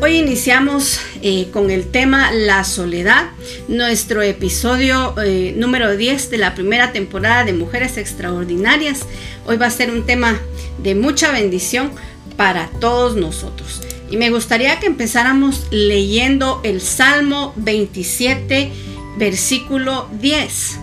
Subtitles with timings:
[0.00, 3.30] Hoy iniciamos eh, con el tema La soledad,
[3.66, 9.00] nuestro episodio eh, número 10 de la primera temporada de Mujeres Extraordinarias.
[9.44, 10.38] Hoy va a ser un tema
[10.80, 11.90] de mucha bendición
[12.36, 13.82] para todos nosotros.
[14.08, 18.70] Y me gustaría que empezáramos leyendo el Salmo 27,
[19.16, 20.78] versículo 10.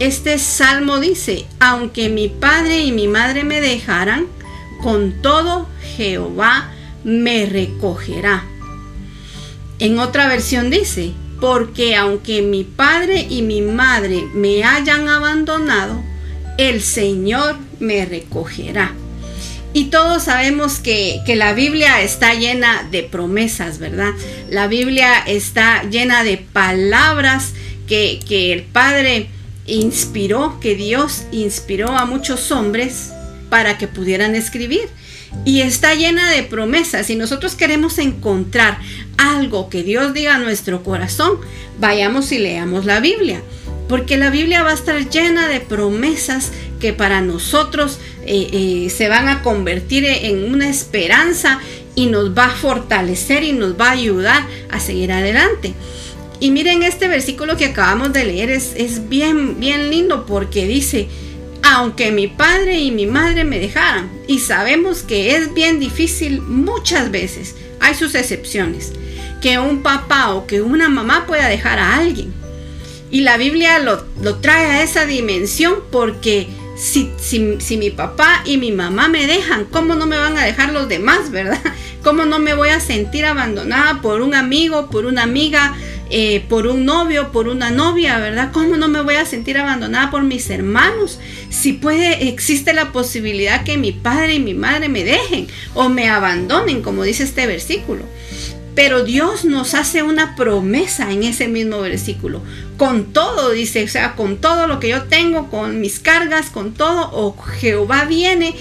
[0.00, 4.26] Este salmo dice, aunque mi padre y mi madre me dejaran,
[4.82, 6.72] con todo Jehová
[7.04, 8.44] me recogerá.
[9.78, 16.02] En otra versión dice, porque aunque mi padre y mi madre me hayan abandonado,
[16.56, 18.92] el Señor me recogerá.
[19.72, 24.12] Y todos sabemos que, la Biblia está llena de promesas, ¿verdad?
[24.50, 27.52] La Biblia está llena de palabras
[27.86, 29.28] que, que el Padre
[29.66, 33.12] inspiró, que Dios inspiró a muchos hombres
[33.50, 34.88] para que pudieran escribir
[35.44, 37.10] y está llena de promesas.
[37.10, 38.78] y nosotros queremos encontrar
[39.16, 41.38] algo que Dios diga a nuestro corazón,
[41.78, 43.42] vayamos y leamos la Biblia.
[43.88, 49.08] Porque la Biblia va a estar llena de promesas que para nosotros eh, eh, se
[49.08, 51.58] van a convertir en una esperanza
[51.94, 55.72] y nos va a fortalecer y nos va a ayudar a seguir adelante.
[56.40, 61.08] Y miren este versículo que acabamos de leer, es, es bien, bien lindo porque dice,
[61.62, 64.10] aunque mi padre y mi madre me dejaran.
[64.26, 68.92] Y sabemos que es bien difícil muchas veces, hay sus excepciones,
[69.40, 72.32] que un papá o que una mamá pueda dejar a alguien.
[73.10, 74.04] Y la Biblia lo,
[74.36, 79.94] trae a esa dimensión porque si, si, mi papá y mi mamá me dejan, ¿cómo
[79.94, 81.60] no me van a dejar los demás, verdad?
[82.02, 85.74] ¿Cómo no me voy a sentir abandonada por un amigo, por una amiga,
[86.10, 88.50] eh, por un novio, por una novia, ¿verdad?
[88.52, 91.18] ¿Cómo no me voy a sentir abandonada por mis hermanos?
[91.50, 96.08] Si puede, existe la posibilidad que mi padre y mi madre me dejen o me
[96.08, 98.04] abandonen, como dice este versículo.
[98.74, 102.42] Pero Dios nos hace una promesa en ese mismo versículo.
[102.76, 106.74] Con todo, dice, o sea, con todo lo que yo tengo, con mis cargas, con
[106.74, 108.54] todo, o Jehová viene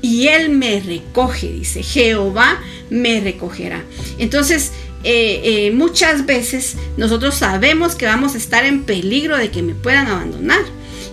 [0.00, 3.82] y Él me recoge, dice, Jehová me recogerá.
[4.18, 4.72] Entonces,
[5.04, 9.74] eh, eh, muchas veces nosotros sabemos que vamos a estar en peligro de que me
[9.74, 10.62] puedan abandonar.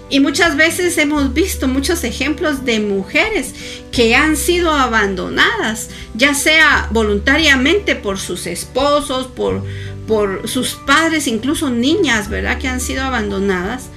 [0.10, 3.54] Y muchas veces hemos visto muchos ejemplos de mujeres
[3.92, 9.64] que han sido abandonadas, ya sea voluntariamente por sus esposos, por,
[10.08, 12.60] por sus padres, incluso niñas, ¿verdad?
[12.60, 13.90] Que han sido abandonadas.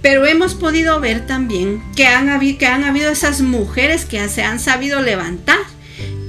[0.00, 4.58] Pero hemos podido ver también que han, que han habido esas mujeres que se han
[4.58, 5.60] sabido levantar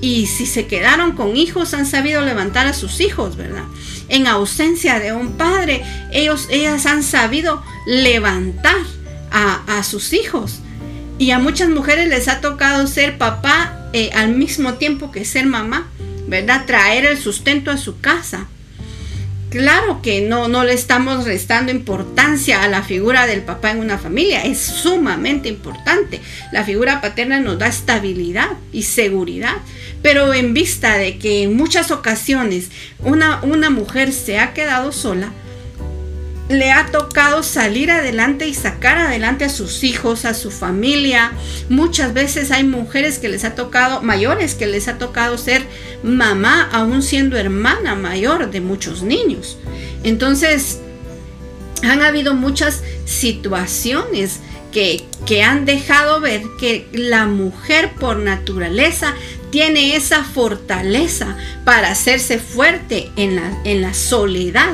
[0.03, 3.64] y si se quedaron con hijos han sabido levantar a sus hijos, ¿verdad?
[4.09, 5.81] En ausencia de un padre,
[6.12, 8.75] ellos, ellas han sabido levantar
[9.31, 10.59] a, sus hijos.
[11.19, 15.46] Y a muchas mujeres les ha tocado ser papá eh, al mismo tiempo que ser
[15.46, 15.88] mamá,
[16.28, 16.66] ¿verdad?
[16.66, 18.47] Traer el sustento a su casa.
[19.53, 24.00] Claro que no, no le estamos restando importancia a la figura del papá en una
[24.00, 26.22] familia, es sumamente importante.
[26.52, 29.53] La figura paterna nos da estabilidad y seguridad,
[30.02, 32.69] pero en vista de que en muchas ocasiones
[33.03, 35.31] una, una mujer se ha quedado sola,
[36.49, 41.31] le ha tocado salir adelante y sacar adelante a sus hijos, a su familia.
[41.69, 45.63] Muchas veces hay mujeres que les ha tocado, mayores que les ha tocado ser
[46.03, 49.57] mamá, aún siendo hermana mayor de muchos niños.
[50.03, 50.79] Entonces,
[51.81, 54.39] han habido muchas situaciones
[54.71, 59.13] que, que han dejado ver que la mujer por naturaleza
[59.49, 64.73] tiene esa fortaleza para hacerse fuerte en la, en la soledad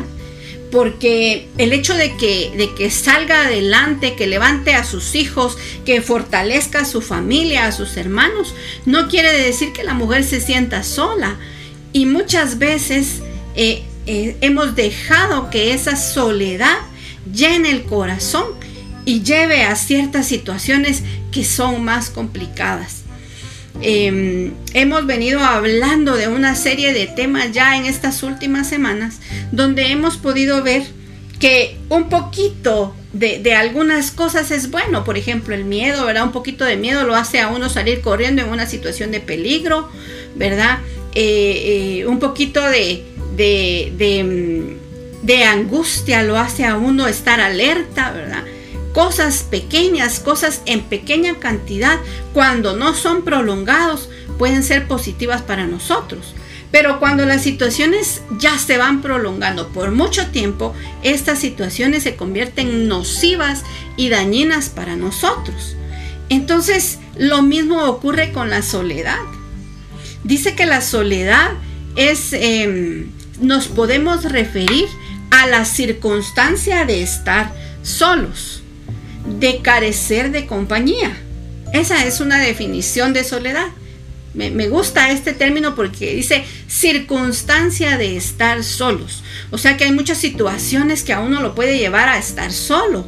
[0.71, 6.01] porque el hecho de que, de que salga adelante, que levante a sus hijos, que
[6.01, 8.53] fortalezca a su familia, a sus hermanos,
[8.85, 11.37] no quiere decir que la mujer se sienta sola.
[11.91, 13.21] Y muchas veces
[13.55, 16.77] eh, eh, hemos dejado que esa soledad
[17.33, 18.45] llene el corazón
[19.05, 22.98] y lleve a ciertas situaciones que son más complicadas.
[23.81, 29.19] Em, hemos venido hablando de una serie de temas ya en estas últimas semanas
[29.51, 30.83] donde hemos podido ver
[31.39, 35.05] que un poquito de, algunas cosas es bueno.
[35.05, 36.23] Por ejemplo, el miedo, ¿verdad?
[36.23, 39.89] Un poquito de miedo lo hace a uno salir corriendo en una situación de peligro,
[40.35, 40.79] ¿verdad?
[41.15, 43.03] Eh, eh, un poquito de,
[43.35, 44.75] de,
[45.23, 48.43] de angustia lo hace a uno estar alerta, ¿verdad?
[48.93, 51.99] Cosas pequeñas, cosas en pequeña cantidad,
[52.33, 56.33] cuando no son prolongados, pueden ser positivas para nosotros.
[56.71, 62.87] Pero cuando las situaciones ya se van prolongando por mucho tiempo, estas situaciones se convierten
[62.87, 63.63] nocivas
[63.97, 65.75] y dañinas para nosotros.
[66.29, 69.17] Entonces, lo mismo ocurre con la soledad.
[70.23, 71.51] Dice que la soledad
[71.95, 73.09] es, em,
[73.41, 74.85] nos podemos referir
[75.31, 77.51] a la circunstancia de estar
[77.81, 78.58] solos,
[79.29, 81.15] de carecer de compañía.
[81.73, 83.67] Esa es una definición de soledad.
[84.33, 89.23] Me, gusta este término porque dice circunstancia de estar solos.
[89.51, 93.07] O sea que hay muchas situaciones que a uno lo puede llevar a estar solo.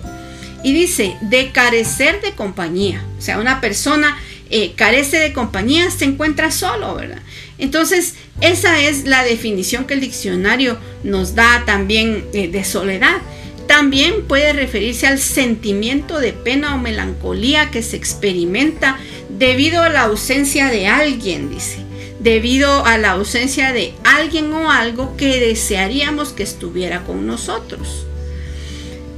[0.64, 3.04] Y dice de carecer de compañía.
[3.18, 4.18] O sea, una persona
[4.50, 7.22] eh, carece de compañía, se encuentra solo, ¿verdad?
[7.58, 13.22] Entonces, esa es la definición que el diccionario nos da también eh, de soledad.
[13.68, 19.00] También puede referirse al sentimiento de pena o melancolía que se experimenta
[19.30, 21.78] debido a la ausencia de alguien, dice,
[22.20, 28.06] debido a la ausencia de alguien o algo que desearíamos que estuviera con nosotros.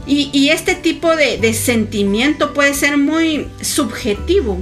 [0.05, 4.61] Y, este tipo de, sentimiento puede ser muy subjetivo.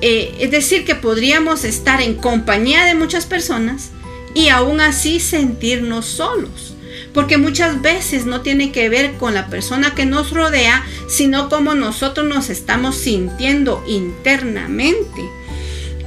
[0.00, 3.90] Eh, es decir, que podríamos estar en compañía de muchas personas
[4.34, 6.72] y aún así sentirnos solos
[7.14, 11.74] porque muchas veces no tiene que ver con la persona que nos rodea, sino cómo
[11.74, 15.22] nosotros nos estamos sintiendo internamente.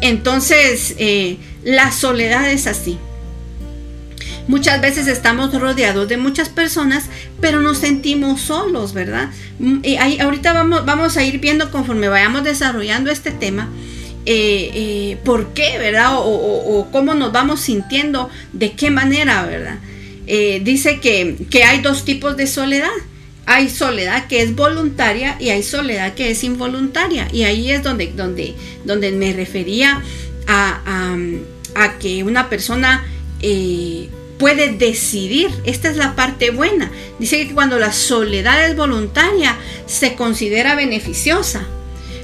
[0.02, 2.98] Entonces, eh, la soledad es así.
[4.48, 7.06] Muchas veces estamos rodeados de muchas personas,
[7.42, 9.30] pero nos sentimos solos, ¿verdad?
[9.81, 13.69] Y ahí, ahorita vamos, vamos a ir viendo conforme vayamos desarrollando este tema.
[14.28, 16.12] Eh, eh, por qué, ¿verdad?
[16.13, 19.78] o, cómo nos vamos sintiendo, de qué manera, ¿verdad?
[20.27, 22.89] Eh, dice que, hay dos tipos de soledad.
[23.48, 27.27] Hay soledad que es voluntaria y hay soledad que es involuntaria.
[27.31, 28.56] Y ahí es donde, donde,
[28.86, 30.01] donde me refería
[30.48, 31.16] a,
[32.00, 33.06] que una persona
[33.42, 35.51] eh, puede decidir.
[35.63, 36.92] Esta es la parte buena.
[37.19, 39.56] Dice que cuando la soledad es voluntaria
[39.86, 41.68] se considera beneficiosa.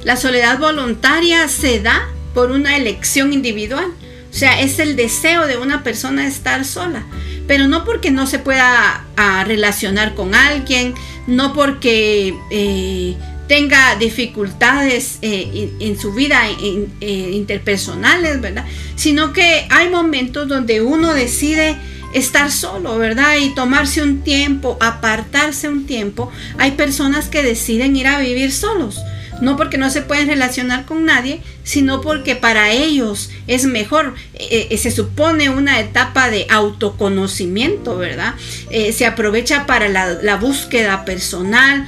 [0.03, 3.85] La soledad voluntaria se da por una elección individual.
[4.31, 7.05] O sea, es el deseo de una persona estar sola
[7.51, 10.93] pero no porque no se pueda ah, relacionar con alguien,
[11.27, 13.17] no porque eh,
[13.49, 18.63] tenga dificultades eh, en, su vida eh, interpersonales, ¿verdad?
[18.95, 21.75] Sino que hay momentos donde uno decide
[22.13, 23.35] estar solo, ¿verdad?
[23.41, 26.31] Y tomarse un tiempo, apartarse un tiempo.
[26.57, 29.01] Hay personas que deciden ir a vivir solos
[29.41, 34.15] no porque no se pueden relacionar con nadie, sino porque para ellos es mejor.
[34.35, 38.35] Eh, eh, se supone una etapa de autoconocimiento, ¿verdad?
[38.69, 41.87] Eh, se aprovecha para la, búsqueda personal,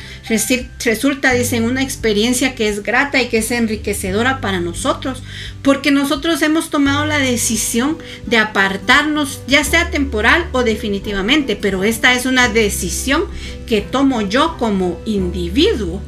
[0.84, 5.24] resulta, dicen, una experiencia que es grata y que es enriquecedora para nosotros,
[5.62, 12.14] porque nosotros hemos tomado la decisión de apartarnos, ya sea temporal o definitivamente, pero esta
[12.14, 13.26] es una decisión
[13.66, 16.02] que tomo yo como individuo.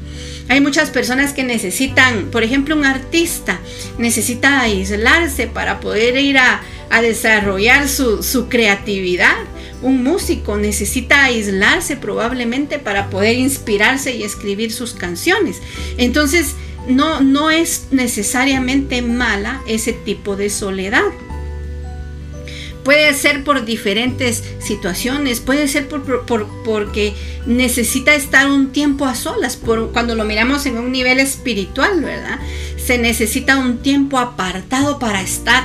[0.47, 3.59] Hay muchas personas que necesitan, por ejemplo, un artista
[3.97, 6.61] necesita aislarse para poder ir a,
[7.01, 9.35] desarrollar su, su, creatividad.
[9.81, 15.61] Un músico necesita aislarse probablemente para poder inspirarse y escribir sus canciones.
[15.97, 16.55] Entonces,
[16.87, 21.03] no, no es necesariamente mala ese tipo de soledad.
[22.85, 26.05] Puede ser por diferentes situaciones, puede ser por,
[26.63, 27.15] porque
[27.47, 32.39] necesita estar un tiempo a solas, por, cuando lo miramos en un nivel espiritual, ¿verdad?
[32.77, 35.63] Se necesita un tiempo apartado para estar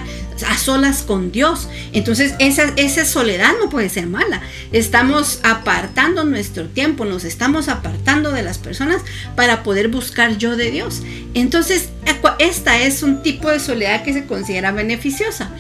[0.49, 1.68] a solas con Dios.
[1.92, 4.40] Entonces esa, esa soledad no puede ser mala.
[4.73, 9.02] Estamos apartando nuestro tiempo, nos estamos apartando de las personas
[9.37, 11.02] para poder buscar yo de Dios.
[11.35, 11.90] Entonces
[12.38, 15.50] esta es un tipo de soledad que se considera beneficiosa.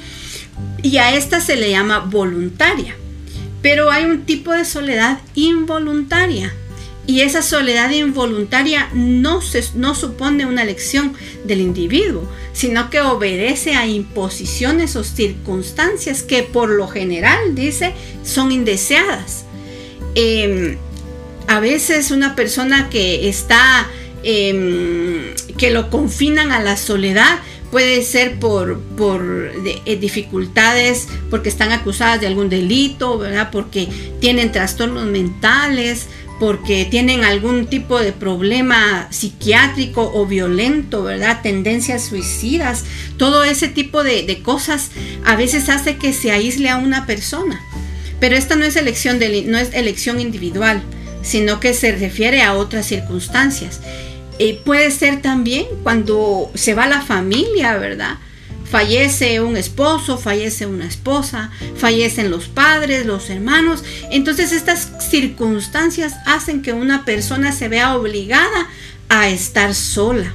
[0.82, 2.96] Y a esta se le llama voluntaria.
[3.62, 6.52] Pero hay un tipo de soledad involuntaria.
[7.06, 13.74] Y esa soledad involuntaria no, se, no supone una elección del individuo, sino que obedece
[13.74, 19.44] a imposiciones o circunstancias que por lo general, dice, son indeseadas.
[20.14, 20.76] Em,
[21.48, 23.88] a veces una persona que está,
[24.22, 31.72] em, que lo confinan a la soledad, puede ser por, por eh, dificultades, porque están
[31.72, 33.50] acusadas de algún delito, ¿verdad?
[33.50, 33.88] Porque
[34.20, 36.08] tienen trastornos mentales,
[36.40, 41.42] porque tienen algún tipo de problema psiquiátrico o violento, ¿verdad?
[41.42, 42.84] Tendencias suicidas,
[43.18, 44.90] todo ese tipo de, de cosas
[45.24, 47.60] a veces hace que se aísle a una persona.
[48.20, 50.82] Pero esta no es elección, de, no es elección individual,
[51.22, 53.80] sino que se refiere a otras circunstancias.
[54.42, 58.16] Eh, puede ser también cuando se va la familia, ¿verdad?
[58.64, 63.84] Fallece un esposo, fallece una esposa, fallecen los padres, los hermanos.
[64.10, 68.66] Entonces estas circunstancias hacen que una persona se vea obligada
[69.10, 70.32] a estar sola.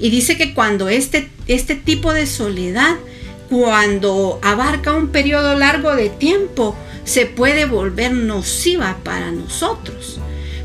[0.00, 2.96] Y dice que cuando este, este tipo de soledad
[3.48, 10.18] cuando abarca un periodo largo de tiempo, se puede volver nociva para nosotros.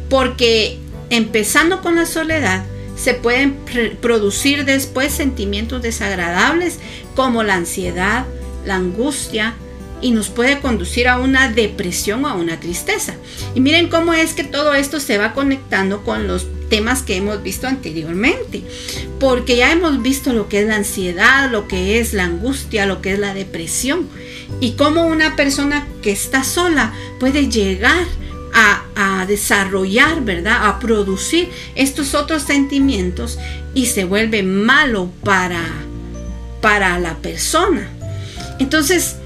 [0.10, 0.80] Porque
[1.12, 2.66] empezando con la soledad,
[3.00, 3.58] se pueden
[4.02, 6.80] producir después sentimientos desagradables
[7.16, 8.26] como la ansiedad,
[8.66, 9.56] la angustia,
[10.02, 13.16] y nos puede conducir a una depresión o a una tristeza.
[13.56, 17.42] Y miren cómo es que todo esto se va conectando con los temas que hemos
[17.42, 18.64] visto anteriormente,
[19.20, 23.02] porque ya hemos visto lo que es la ansiedad, lo que es la angustia, lo
[23.02, 24.08] que es la depresión,
[24.60, 28.06] y cómo una persona que está sola puede llegar a,
[29.28, 30.68] desarrollar, ¿verdad?
[30.68, 33.38] A producir estos otros sentimientos
[33.74, 35.64] y se vuelve malo para,
[36.62, 37.88] para la persona.
[38.60, 39.18] Entonces,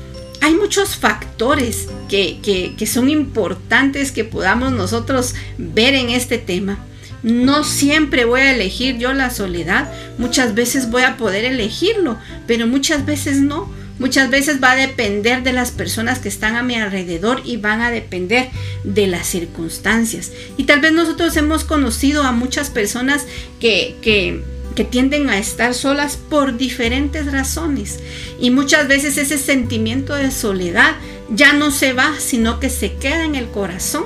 [0.41, 6.79] hay muchos factores que, son importantes que podamos nosotros ver en este tema.
[7.23, 12.67] No siempre voy a elegir yo la soledad, muchas veces voy a poder elegirlo, pero
[12.67, 13.71] muchas veces no.
[13.99, 17.81] Muchas veces va a depender de las personas que están a mi alrededor y van
[17.81, 18.49] a depender
[18.83, 20.31] de las circunstancias.
[20.57, 23.25] Y tal vez nosotros hemos conocido a muchas personas
[23.59, 24.43] que, que
[24.75, 27.99] que tienden a estar solas por diferentes razones.
[28.39, 30.95] Y muchas veces ese sentimiento de soledad
[31.29, 34.05] ya no se va, sino que se queda en el corazón,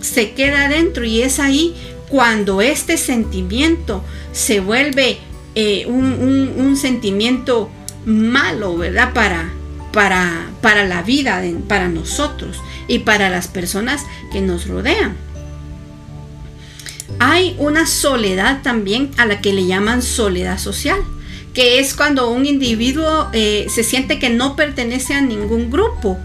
[0.00, 1.74] se queda dentro y es ahí
[2.08, 5.18] cuando este sentimiento se vuelve
[5.54, 7.70] eh, un, sentimiento
[8.04, 9.12] malo, ¿verdad?
[9.12, 9.50] Para,
[9.92, 15.16] para, para la vida, para nosotros y para las personas que nos rodean
[17.18, 20.98] hay una soledad también a la que le llaman soledad social,
[21.52, 26.18] que es cuando un individuo eh, se siente que no pertenece a ningún grupo.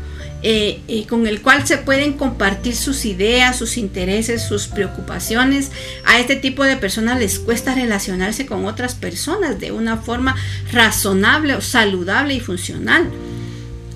[0.48, 5.72] Eh, eh, con el cual se pueden compartir sus ideas, sus intereses, sus preocupaciones.
[6.06, 10.36] A este tipo de personas les cuesta relacionarse con otras personas de una forma
[10.72, 13.10] razonable saludable y funcional.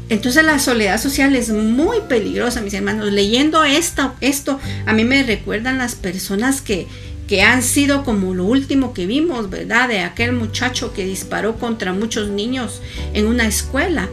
[0.09, 3.13] Entonces la soledad social es muy peligrosa, mis hermanos.
[3.13, 6.87] Leyendo esto a mí me recuerdan las personas que,
[7.27, 9.87] que han sido como lo último que vimos, ¿verdad?
[9.87, 12.81] De aquel muchacho que disparó contra muchos niños
[13.13, 14.09] en una escuela.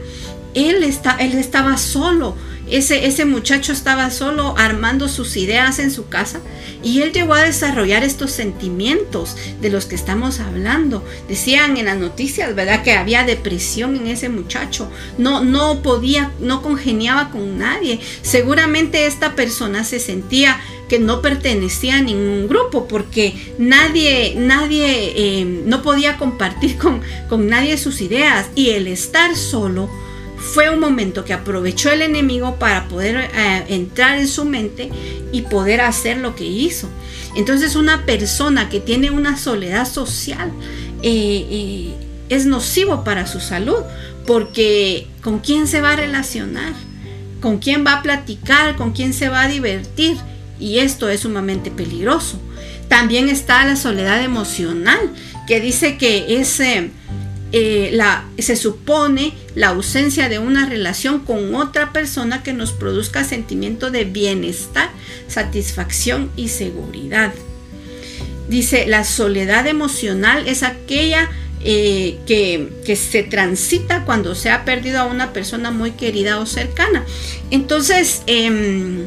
[0.56, 2.34] Él, está, él estaba solo,
[2.68, 6.40] ese, ese muchacho estaba solo armando sus ideas en su casa
[6.82, 11.04] y él llegó a desarrollar estos sentimientos de los que estamos hablando.
[11.28, 12.82] Decían en las noticias, ¿verdad?
[12.82, 14.90] Que había depresión en ese muchacho.
[15.18, 18.00] No, no podía, no congeniaba con nadie.
[18.22, 20.58] Seguramente esta persona se sentía
[20.88, 27.46] que no pertenecía a ningún grupo porque nadie, nadie, eh, no podía compartir con, con
[27.46, 29.90] nadie sus ideas y el estar solo
[30.52, 34.90] fue un momento que aprovechó el enemigo para poder eh, entrar en su mente
[35.32, 36.88] y poder hacer lo que hizo.
[37.34, 40.50] Entonces una persona que tiene una soledad social
[41.02, 41.94] eh, eh,
[42.28, 43.82] es nocivo para su salud
[44.26, 46.72] porque con quién se va a relacionar,
[47.40, 50.16] con quién va a platicar, con quién se va a divertir
[50.58, 52.40] y esto es sumamente peligroso.
[52.88, 54.98] También está la soledad emocional
[55.46, 56.60] que dice que es
[57.58, 57.98] eh,
[58.38, 64.04] se supone la ausencia de una relación con otra persona que nos produzca sentimiento de
[64.04, 64.90] bienestar,
[65.26, 67.32] satisfacción y seguridad.
[68.50, 71.30] Dice, la soledad emocional es aquella
[71.64, 76.44] eh, que, que, se transita cuando se ha perdido a una persona muy querida o
[76.44, 77.06] cercana.
[77.50, 79.06] Entonces, em,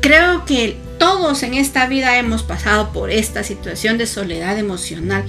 [0.00, 5.24] creo que todos en esta vida hemos pasado por esta situación de soledad emocional,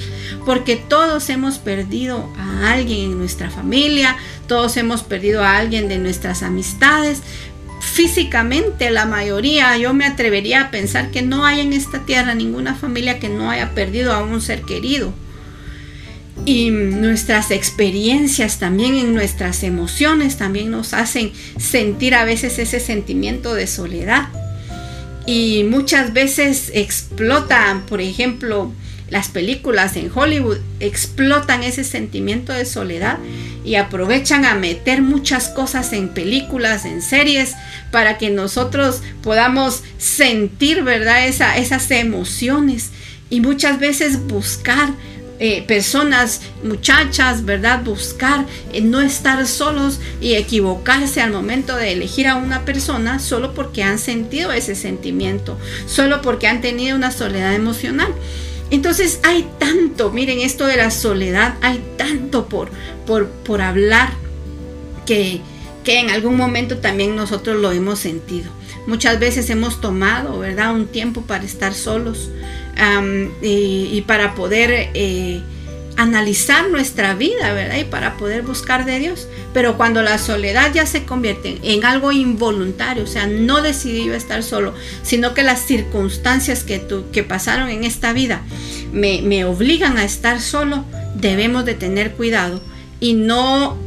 [0.45, 4.17] porque todos hemos perdido a alguien en nuestra familia,
[4.47, 7.21] todos hemos perdido a alguien de nuestras amistades.
[7.81, 12.75] Físicamente la mayoría, yo me atrevería a pensar que no hay en esta tierra ninguna
[12.75, 15.13] familia que no haya perdido a un ser querido.
[16.45, 23.53] Y nuestras experiencias también en nuestras emociones también nos hacen sentir a veces ese sentimiento
[23.53, 24.27] de soledad
[25.25, 28.71] y muchas veces explotan, por ejemplo,
[29.09, 33.19] las películas en Hollywood explotan ese sentimiento de soledad
[33.63, 37.53] y aprovechan a meter muchas cosas en películas, en series,
[37.91, 41.27] para que nosotros podamos sentir, ¿verdad?
[41.27, 42.91] Esa, esas emociones
[43.29, 44.89] y muchas veces buscar
[45.37, 47.83] eh, personas, muchachas, ¿verdad?
[47.83, 53.53] Buscar eh, no estar solos y equivocarse al momento de elegir a una persona solo
[53.53, 58.13] porque han sentido ese sentimiento, solo porque han tenido una soledad emocional.
[58.71, 62.69] Entonces hay tanto, miren esto de la soledad, hay tanto por,
[63.05, 64.13] por, por hablar
[65.05, 65.41] que,
[65.83, 68.49] que en algún momento también nosotros lo hemos sentido.
[68.87, 70.73] Muchas veces hemos tomado, ¿verdad?
[70.73, 72.29] Un tiempo para estar solos
[73.41, 75.41] y, para poder eh,
[75.97, 77.77] analizar nuestra vida, ¿verdad?
[77.77, 79.27] Y para poder buscar de Dios.
[79.53, 84.13] Pero cuando la soledad ya se convierte en algo involuntario, o sea, no decidí yo
[84.13, 88.41] estar solo, sino que las circunstancias que, que pasaron en esta vida
[88.91, 90.83] me, me obligan a estar solo,
[91.15, 92.61] debemos de tener cuidado
[92.99, 93.77] y no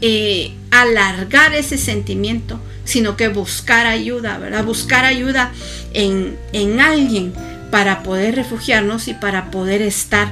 [0.00, 4.64] eh, alargar ese sentimiento, sino que buscar ayuda, ¿verdad?
[4.64, 5.52] Buscar ayuda
[5.92, 7.32] en, en alguien
[7.72, 10.28] para poder refugiarnos y para poder estar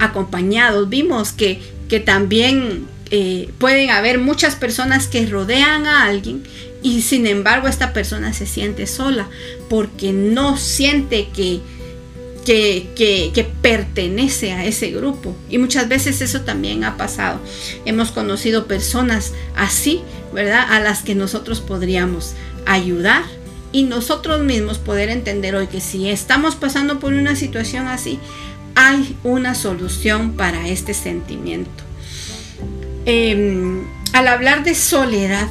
[0.00, 0.88] acompañados.
[0.88, 6.42] Vimos que, que también eh, pueden haber muchas personas que rodean a alguien
[6.82, 9.28] y sin embargo esta persona se siente sola
[9.68, 11.60] porque no siente que,
[12.44, 12.90] que,
[13.32, 15.36] que, pertenece a ese grupo.
[15.48, 17.38] Y muchas veces eso también ha pasado.
[17.84, 20.00] Hemos conocido personas así,
[20.34, 20.66] ¿verdad?
[20.68, 22.34] A las que nosotros podríamos
[22.66, 23.22] ayudar
[23.72, 28.18] y nosotros mismos poder entender hoy que si estamos pasando por una situación así,
[28.74, 31.84] hay una solución para este sentimiento.
[33.06, 35.48] Em, al hablar de soledad,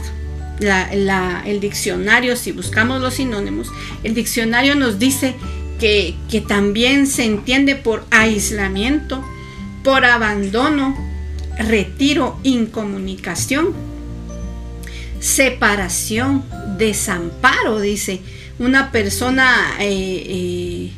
[1.46, 3.72] el diccionario, si buscamos los sinónimos,
[4.04, 5.36] el diccionario nos dice
[5.80, 9.24] que, que también se entiende por aislamiento,
[9.84, 10.98] por abandono,
[11.58, 13.74] retiro, incomunicación,
[15.20, 16.44] separación,
[16.80, 18.22] desamparo, dice,
[18.58, 20.92] una persona eh, eh,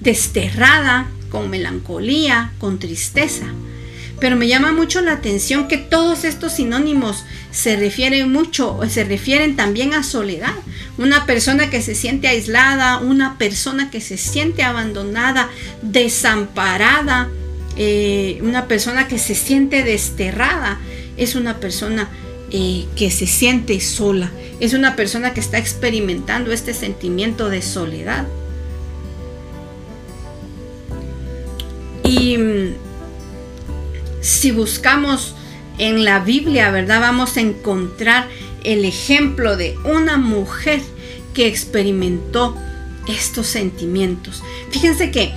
[0.00, 3.46] desterrada, con melancolía, con tristeza.
[4.18, 9.56] Pero me llama mucho la atención que todos estos sinónimos se refieren mucho, se refieren
[9.56, 10.54] también a soledad.
[10.98, 15.48] Una persona que se siente aislada, una persona que se siente abandonada,
[15.80, 17.30] desamparada,
[17.76, 20.78] eh, una persona que se siente desterrada,
[21.16, 22.10] es una persona
[22.52, 28.26] eh, que se siente sola, es una persona que está experimentando este sentimiento de soledad.
[32.04, 32.74] Y mm,
[34.20, 35.34] si buscamos
[35.78, 37.00] en la Biblia, ¿verdad?
[37.00, 38.28] Vamos a encontrar
[38.64, 40.80] el ejemplo de una mujer
[41.34, 42.56] que experimentó
[43.08, 44.42] estos sentimientos.
[44.70, 45.32] Fíjense que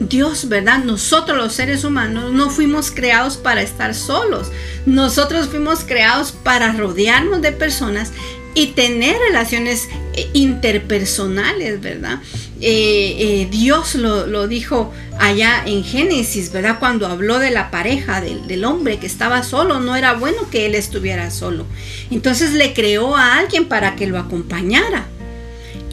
[0.00, 0.84] Dios, ¿verdad?
[0.84, 4.50] Nosotros los seres humanos no fuimos creados para estar solos.
[4.84, 8.12] Nosotros fuimos creados para rodearnos de personas
[8.54, 12.20] y tener relaciones eh, interpersonales, ¿verdad?
[12.60, 16.78] Eh, eh, Dios lo, dijo allá en Génesis, ¿verdad?
[16.78, 20.64] Cuando habló de la pareja, del, del, hombre que estaba solo, no era bueno que
[20.64, 21.66] él estuviera solo.
[22.10, 25.06] Entonces le creó a alguien para que lo acompañara.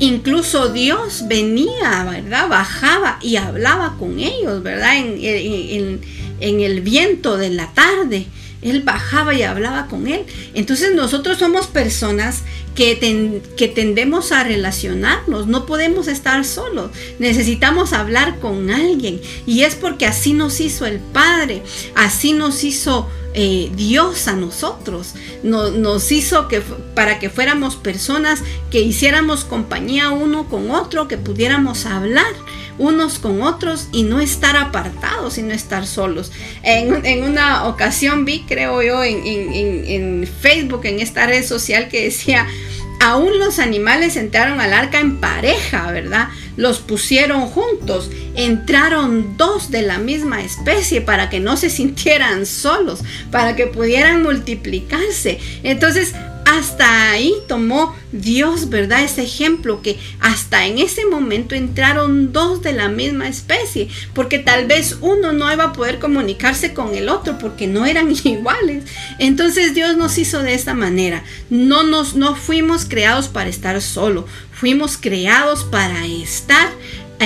[0.04, 2.50] Incluso Dios venía, ¿verdad?
[2.50, 4.98] Bajaba y hablaba con ellos, ¿verdad?
[4.98, 6.02] En,
[6.42, 8.26] el viento de la tarde.
[8.62, 10.26] Él bajaba y hablaba con él.
[10.56, 12.42] Entonces nosotros somos personas
[12.76, 19.22] que, que, tendemos a relacionarnos, no podemos estar solos, necesitamos hablar con alguien.
[19.46, 21.64] Y es porque así nos hizo el Padre,
[21.96, 25.16] así nos hizo eh, Dios a nosotros.
[25.44, 26.62] nos hizo que,
[26.96, 28.42] para que fuéramos personas
[28.72, 32.34] que hiciéramos compañía uno con otro, que pudiéramos hablar
[32.78, 36.32] unos con otros y no estar apartados y no estar solos.
[36.64, 42.48] En, una ocasión vi, creo yo, en, en Facebook, en esta red social que decía,
[43.04, 46.30] aún los animales entraron al arca en pareja, ¿verdad?
[46.56, 53.04] los pusieron juntos, entraron dos de la misma especie para que no se sintieran solos,
[53.32, 55.40] para que pudieran multiplicarse.
[55.64, 56.14] Entonces,
[56.46, 59.04] hasta ahí tomó Dios, ¿verdad?
[59.04, 64.68] Ese ejemplo que hasta en ese momento entraron dos de la misma especie, porque tal
[64.68, 68.84] vez uno no iba a poder comunicarse con el otro porque no eran iguales.
[69.20, 71.24] Entonces Dios nos hizo de esta manera.
[71.50, 76.70] No nos no fuimos creados para estar solo, fuimos creados para estar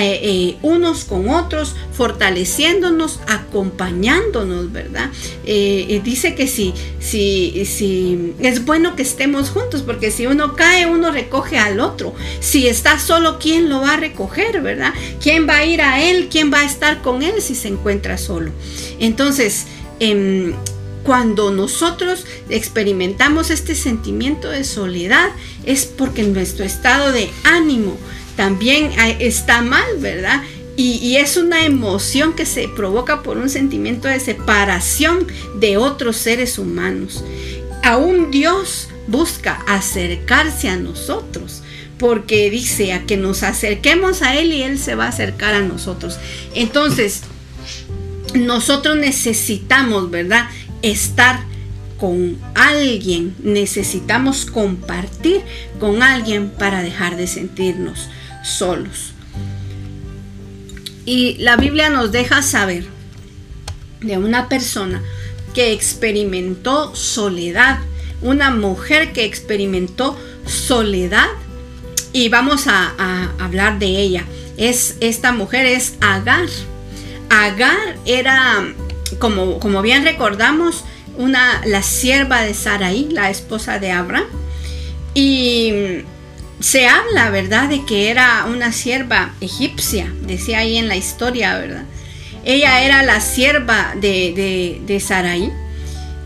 [0.00, 5.10] eh, eh, unos con otros, fortaleciéndonos, acompañándonos, ¿verdad?
[5.44, 10.86] Eh, dice que si, si, si es bueno que estemos juntos, porque si uno cae,
[10.86, 12.14] uno recoge al otro.
[12.38, 14.94] Si está solo, ¿quién lo va a recoger, verdad?
[15.20, 16.28] ¿Quién va a ir a él?
[16.30, 18.52] ¿Quién va a estar con él si se encuentra solo?
[19.00, 19.66] Entonces,
[19.98, 20.54] em,
[21.02, 25.30] cuando nosotros experimentamos este sentimiento de soledad
[25.64, 27.96] es porque nuestro estado de ánimo
[28.38, 30.44] también está mal, ¿verdad?
[30.76, 36.56] Y, es una emoción que se provoca por un sentimiento de separación de otros seres
[36.56, 37.24] humanos.
[37.82, 41.64] Aún Dios busca acercarse a nosotros
[41.98, 45.62] porque dice a que nos acerquemos a Él y Él se va a acercar a
[45.62, 46.16] nosotros.
[46.54, 47.22] Entonces,
[48.34, 50.48] nosotros necesitamos, ¿verdad?
[50.82, 51.40] estar
[51.98, 55.40] con alguien, necesitamos compartir
[55.80, 58.08] con alguien para dejar de sentirnos
[58.48, 59.12] solos.
[61.04, 62.84] Y la Biblia nos deja saber
[64.00, 65.02] de una persona
[65.54, 67.78] que experimentó soledad,
[68.20, 71.28] una mujer que experimentó soledad
[72.12, 74.24] y vamos a, hablar de ella.
[74.56, 76.48] Es, esta mujer es Agar.
[77.30, 78.74] Agar era,
[79.18, 80.84] como, como bien recordamos,
[81.16, 84.26] una, la sierva de Sarai, la esposa de Abraham.
[85.14, 86.02] Y
[86.60, 91.84] se habla, ¿verdad?, de que era una sierva egipcia, decía ahí en la historia, ¿verdad?
[92.44, 95.52] Ella era la sierva de, de, Sarai.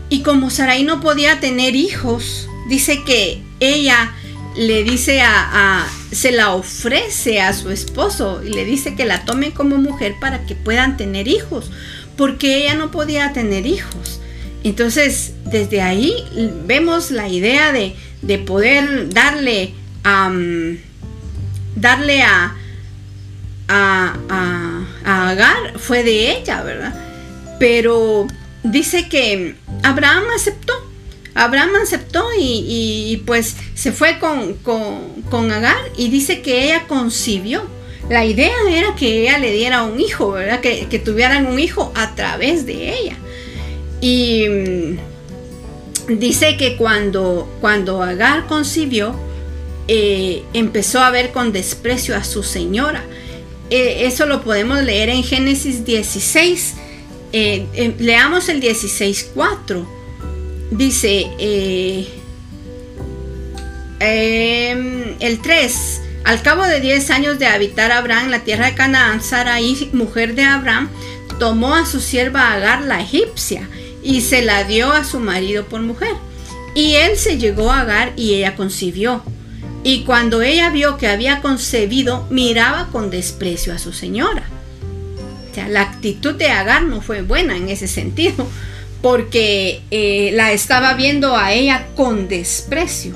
[0.09, 4.13] Y como Sarai no podía tener hijos, dice que ella
[4.55, 9.51] le dice a, se la ofrece a su esposo y le dice que la tome
[9.51, 11.71] como mujer para que puedan tener hijos,
[12.15, 14.19] porque ella no podía tener hijos.
[14.63, 16.13] Entonces, desde ahí
[16.65, 19.73] vemos la idea de, de poder darle,
[21.75, 22.55] darle a,
[23.67, 26.93] a, a, Agar, fue de ella, ¿verdad?
[27.59, 28.27] Pero
[28.63, 30.73] dice que Abraham aceptó.
[31.35, 37.63] Abraham aceptó y, pues se fue con, con, Agar y dice que ella concibió.
[38.09, 40.59] La idea era que ella le diera un hijo, ¿verdad?
[40.59, 43.17] Que, que tuvieran un hijo a través de ella.
[44.01, 49.15] Y mm, dice que cuando, cuando Agar concibió,
[49.87, 53.03] eh, empezó a ver con desprecio a su señora.
[53.69, 56.75] Eh, eso lo podemos leer en Génesis 16.
[57.33, 59.85] Eh, leamos el 16.4.
[60.71, 61.27] Dice
[63.99, 66.01] em, el 3.
[66.23, 70.35] Al cabo de 10 años de habitar Abraham en la tierra de Canaán, Sarai, mujer
[70.35, 70.89] de Abraham,
[71.37, 73.67] tomó a su sierva Agar la egipcia
[74.01, 76.13] y se la dio a su marido por mujer.
[76.75, 79.21] Y él se llegó a Agar y ella concibió.
[79.83, 84.47] Y cuando ella vio que había concebido, miraba con desprecio a su señora.
[85.51, 88.47] O sea, la actitud de Agar no fue buena en ese sentido,
[89.01, 93.15] porque eh, la estaba viendo a ella con desprecio.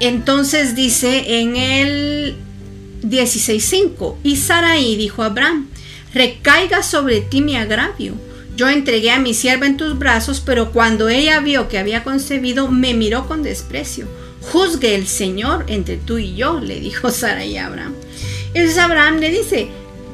[0.00, 2.36] Entonces dice en el
[3.02, 5.68] 16.5, y Saraí dijo a Abraham,
[6.14, 8.14] recaiga sobre ti mi agravio
[8.54, 12.68] yo entregué a mi sierva en tus brazos, pero cuando ella vio que había concebido,
[12.68, 14.06] me miró con desprecio.
[14.50, 17.94] Juzgue el Señor entre tú y yo, le dijo Sarai a Abraham.
[18.54, 19.68] Entonces Abraham le dice,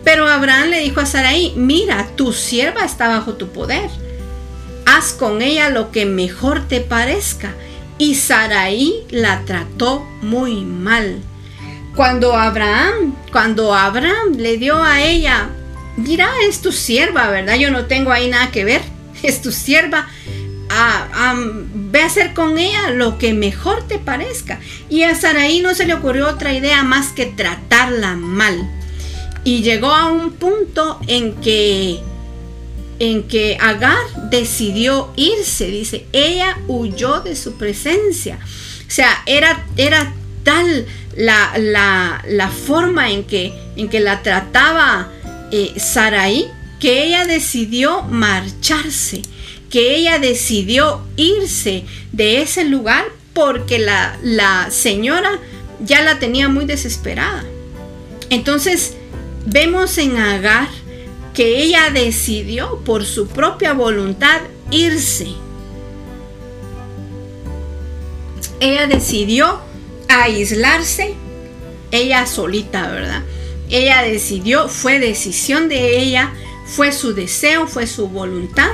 [0.05, 3.91] pero Abraham le dijo a Sarai, mira, tu sierva está bajo tu poder.
[4.87, 7.53] Haz con ella lo que mejor te parezca.
[7.99, 11.21] Y Sarai la trató muy mal.
[11.97, 15.51] Cuando Abraham, cuando Abraham le dio a ella
[15.99, 17.57] dirá, es tu sierva, ¿verdad?
[17.57, 18.83] Yo no tengo ahí nada que ver,
[19.23, 20.09] es tu sierva.
[20.71, 21.35] Ah,
[21.75, 24.61] ve a hacer con ella lo que mejor te parezca.
[24.89, 28.69] Y a Saraí no se le ocurrió otra idea más que tratarla mal.
[29.45, 32.01] Y llegó a un punto en que
[32.99, 33.97] en que Agar
[34.31, 38.39] decidió irse, dice, ella huyó de su presencia.
[38.87, 45.13] O sea, era, era tal la, la, la forma en que, en que la trataba
[45.53, 46.49] eh, Saraí
[46.81, 49.23] que ella decidió marcharse,
[49.71, 53.05] que ella decidió irse de ese lugar
[53.35, 55.39] porque la, la señora
[55.81, 57.45] ya la tenía muy desesperada.
[58.31, 58.95] Entonces
[59.47, 60.69] vemos en Agar
[61.35, 65.29] que ella decidió por su propia voluntad irse.
[68.61, 69.61] Ella decidió
[70.09, 71.15] aislarse,
[71.93, 73.23] ella solita, ¿verdad?
[73.71, 76.33] Ella decidió, fue decisión de ella,
[76.67, 78.73] fue su deseo, fue su voluntad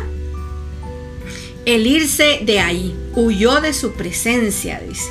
[1.66, 2.94] el irse de ahí.
[3.14, 5.08] Huyó de su presencia, dice.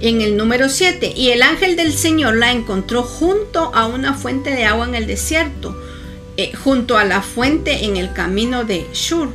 [0.00, 4.50] En el número 7, y el ángel del Señor la encontró junto a una fuente
[4.50, 5.76] de agua en el desierto,
[6.36, 9.30] eh, junto a la fuente en el camino de Shur.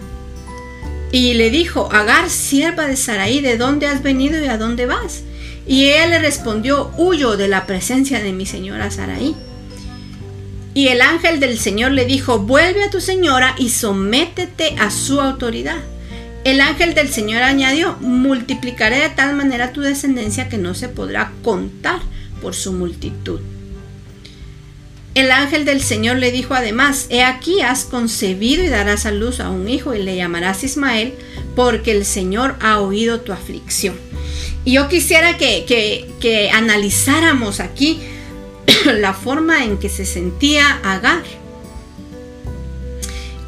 [1.12, 5.24] Y le dijo, Agar, sierva de Sarai, ¿de dónde has venido y a dónde vas?
[5.68, 9.36] Y él le respondió, huyo de la presencia de mi señora Saraí.
[10.74, 15.22] Y el ángel del Señor le dijo, vuelve a tu señora y sométete a su
[15.22, 15.78] autoridad.
[16.44, 21.32] El ángel del Señor añadió, multiplicaré de tal manera tu descendencia que no se podrá
[21.42, 22.02] contar
[22.42, 23.40] por su multitud.
[25.16, 29.40] El ángel del Señor le dijo además, He aquí has concebido y darás a luz
[29.40, 31.14] a un hijo y le llamarás Ismael,
[31.56, 33.96] porque el Señor ha oído tu aflicción.
[34.66, 38.02] Y yo quisiera que, analizáramos aquí
[38.86, 41.24] la forma en que se sentía Agar.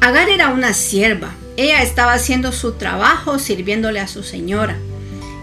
[0.00, 1.34] Agar era una sierva.
[1.56, 4.76] Ella estaba haciendo su trabajo sirviéndole a su señora.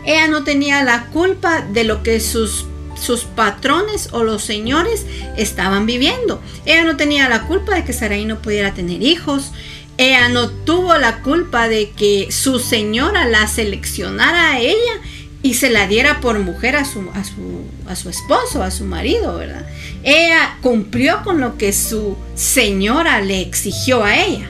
[0.05, 5.05] Ella no tenía la culpa de lo que sus sus patrones o los señores
[5.37, 6.41] estaban viviendo.
[6.65, 9.51] Ella no tenía la culpa de que Sarai no pudiera tener hijos.
[9.97, 15.01] Ella no tuvo la culpa de que su señora la seleccionara a ella
[15.43, 18.85] y se la diera por mujer a su, a su, a su esposo, a su
[18.85, 19.65] marido, ¿verdad?
[20.03, 24.49] Ella cumplió con lo que su señora le exigió a ella.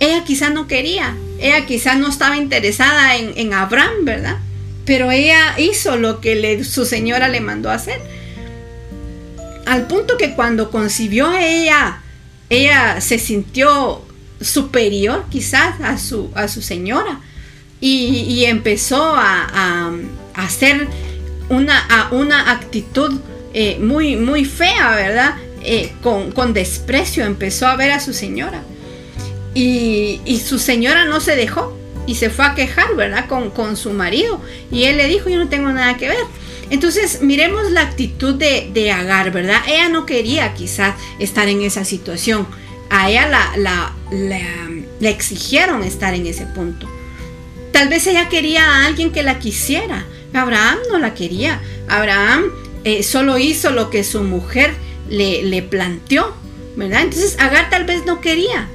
[0.00, 4.38] Ella quizá no quería, ella quizá no estaba interesada en, Abraham, ¿verdad?
[4.86, 8.00] Pero ella hizo lo que su señora le mandó a hacer.
[9.66, 12.00] Al punto que cuando concibió a ella,
[12.48, 14.02] ella se sintió
[14.40, 16.30] superior quizás a su,
[16.62, 17.20] señora
[17.80, 19.92] y, empezó a,
[20.34, 20.88] hacer
[21.50, 23.20] una, actitud
[23.52, 25.34] eh, muy, muy fea, ¿verdad?
[25.62, 28.62] Eh, con, desprecio empezó a ver a su señora.
[29.54, 33.26] Y, su señora no se dejó y se fue a quejar, ¿verdad?
[33.26, 34.40] Con, con, su marido.
[34.70, 36.18] Y él le dijo, yo no tengo nada que ver.
[36.70, 39.60] Entonces, miremos la actitud de, de Agar, ¿verdad?
[39.66, 42.46] Ella no quería quizás estar en esa situación.
[42.90, 46.88] A ella la, la, exigieron estar en ese punto.
[47.72, 50.06] Tal vez ella quería a alguien que la quisiera.
[50.32, 51.60] Abraham no la quería.
[51.88, 52.44] Abraham
[52.84, 54.72] eh, solo hizo lo que su mujer
[55.08, 56.34] le, le planteó,
[56.76, 57.02] ¿verdad?
[57.02, 58.68] Entonces Agar tal vez no quería.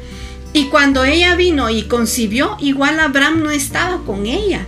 [0.55, 4.65] Y cuando ella vino y concibió, igual Abraham no estaba con ella.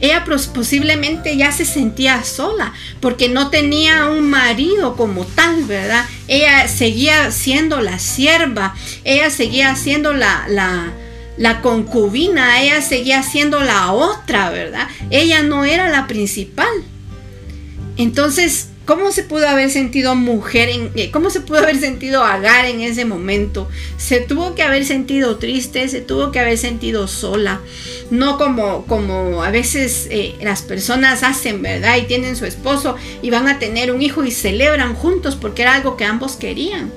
[0.00, 6.06] Ella posiblemente ya se sentía sola porque no tenía un marido como tal, ¿verdad?
[6.26, 10.90] Ella seguía siendo la sierva, ella seguía siendo la, la,
[11.36, 14.88] la concubina, ella seguía siendo la otra, ¿verdad?
[15.10, 16.72] Ella no era la principal.
[17.98, 22.64] Entonces, ¿cómo se pudo haber sentido mujer, en, eh, cómo se pudo haber sentido Agar
[22.64, 23.68] en ese momento?
[23.96, 27.60] Se tuvo que haber sentido triste, se tuvo que haber sentido sola,
[28.10, 31.98] no como, como a veces eh, las personas hacen, ¿verdad?
[31.98, 35.76] Y tienen su esposo y van a tener un hijo y celebran juntos porque era
[35.76, 36.90] algo que ambos querían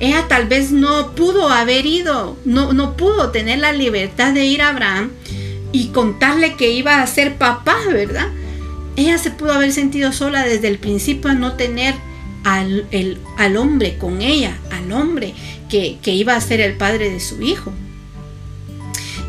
[0.00, 4.62] ella tal vez no pudo haber ido, no, no pudo tener la libertad de ir
[4.62, 5.12] a Abraham
[5.72, 8.28] y contarle que iba a ser papá, ¿verdad?
[8.96, 11.94] Ella se pudo haber sentido sola desde el principio a no tener
[12.44, 12.86] al,
[13.38, 15.34] al hombre con ella, al hombre
[15.68, 17.72] que, que, iba a ser el padre de su hijo.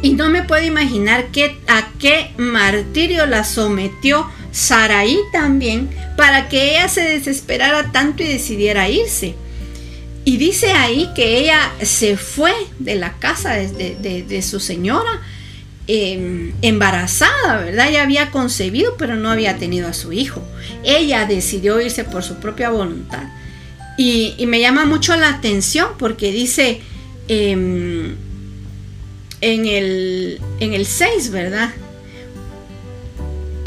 [0.02, 6.72] Y no me puedo imaginar qué, a qué martirio la sometió Saraí también para que
[6.72, 9.36] ella se desesperara tanto y decidiera irse.
[10.24, 15.22] Y dice ahí que ella se fue de la casa de, su señora
[15.88, 17.90] em, embarazada, ¿verdad?
[17.90, 20.42] Ella había concebido, pero no había tenido a su hijo.
[20.84, 23.24] Ella decidió irse por su propia voluntad.
[23.98, 26.82] Y, me llama mucho la atención porque dice
[27.28, 28.16] em,
[29.42, 31.74] en, el, en el 6, ¿verdad?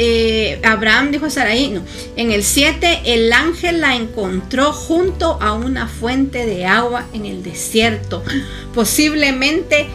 [0.00, 1.82] Eh, Abraham dijo a no.
[2.16, 7.42] En el 7, el ángel la encontró junto a una fuente de agua en el
[7.42, 8.22] desierto.
[8.74, 9.88] Posiblemente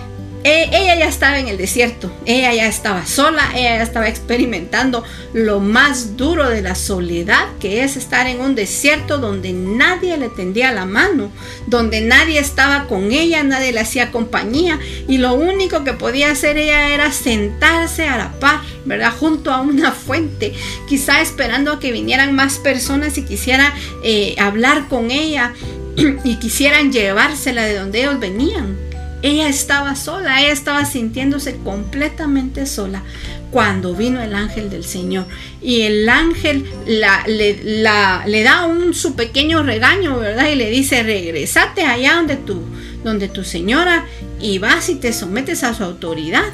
[0.44, 5.04] e, ella ya estaba en el desierto, ella ya estaba sola, ella ya estaba experimentando
[5.34, 10.28] lo más duro de la soledad, que es estar en un desierto donde nadie le
[10.30, 11.32] tendía la mano,
[11.68, 16.58] donde nadie estaba con ella, nadie le hacía compañía y lo único que podía hacer
[16.58, 19.14] ella era sentarse a la par, ¿verdad?
[19.18, 20.54] Junto a una fuente,
[20.90, 23.72] quizá esperando a que vinieran más personas y quisieran
[24.04, 25.54] eh, hablar con ella
[26.26, 28.83] y quisieran llevársela de donde ellos venían
[29.24, 33.04] ella estaba sola, ella estaba sintiéndose completamente sola
[33.52, 35.26] cuando vino el ángel del Señor.
[35.62, 40.50] Y el ángel le, da un su pequeño regaño, ¿verdad?
[40.52, 42.64] Y le dice, regresate allá donde tu,
[43.06, 44.06] donde tu señora
[44.42, 46.52] y vas y te sometes a su autoridad.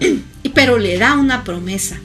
[0.54, 1.98] Pero le da una promesa.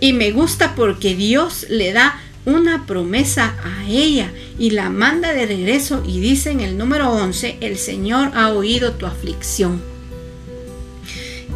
[0.00, 5.46] Y me gusta porque Dios le da una promesa a ella y la manda de
[5.46, 9.82] regreso y dice en el número 11, el Señor ha oído tu aflicción.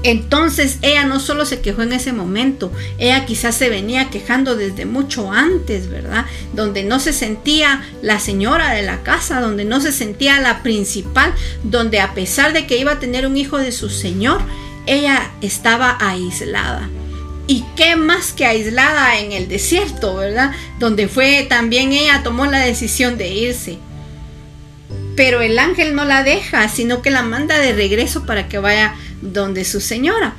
[0.05, 4.85] Entonces ella no solo se quejó en ese momento, ella quizás se venía quejando desde
[4.85, 6.25] mucho antes, ¿verdad?
[6.53, 11.35] Donde no se sentía la señora de la casa, donde no se sentía la principal,
[11.65, 14.41] donde a pesar de que iba a tener un hijo de su señor,
[14.87, 16.89] ella estaba aislada
[17.49, 20.53] y qué más que aislada en el desierto, ¿verdad?
[20.79, 23.79] Donde fue también ella tomó la decisión de irse.
[25.17, 28.95] Pero el ángel no la deja, sino que la manda de regreso para que vaya
[29.23, 30.37] donde su señora.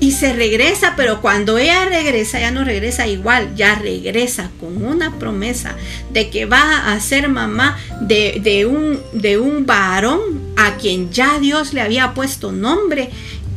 [0.00, 5.18] Y se regresa, pero cuando ella regresa, ya no regresa igual, ya regresa con una
[5.18, 5.76] promesa
[6.12, 10.20] de que va a ser mamá de, un, de un varón
[10.56, 13.10] a quien ya Dios le había puesto nombre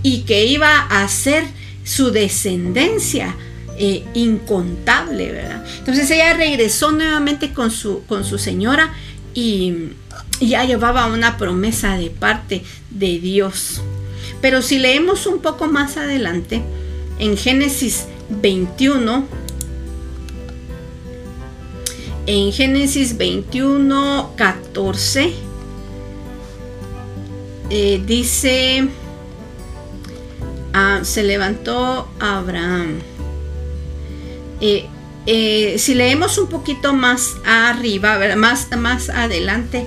[0.03, 1.45] y que iba a ser
[1.83, 3.35] su descendencia
[3.77, 5.65] eh, incontable, ¿verdad?
[5.79, 8.93] Entonces ella regresó nuevamente con su, con su señora
[9.33, 9.89] y,
[10.39, 13.81] ya llevaba una promesa de parte de Dios.
[14.41, 16.61] Pero si leemos un poco más adelante,
[17.17, 19.25] en Génesis 21,
[22.25, 25.33] en Génesis 21, 14,
[27.69, 28.87] eh, dice,
[30.73, 32.99] ah, se levantó Abraham.
[34.61, 34.85] Eh,
[35.25, 39.85] eh, si leemos un poquito más arriba, más, más adelante,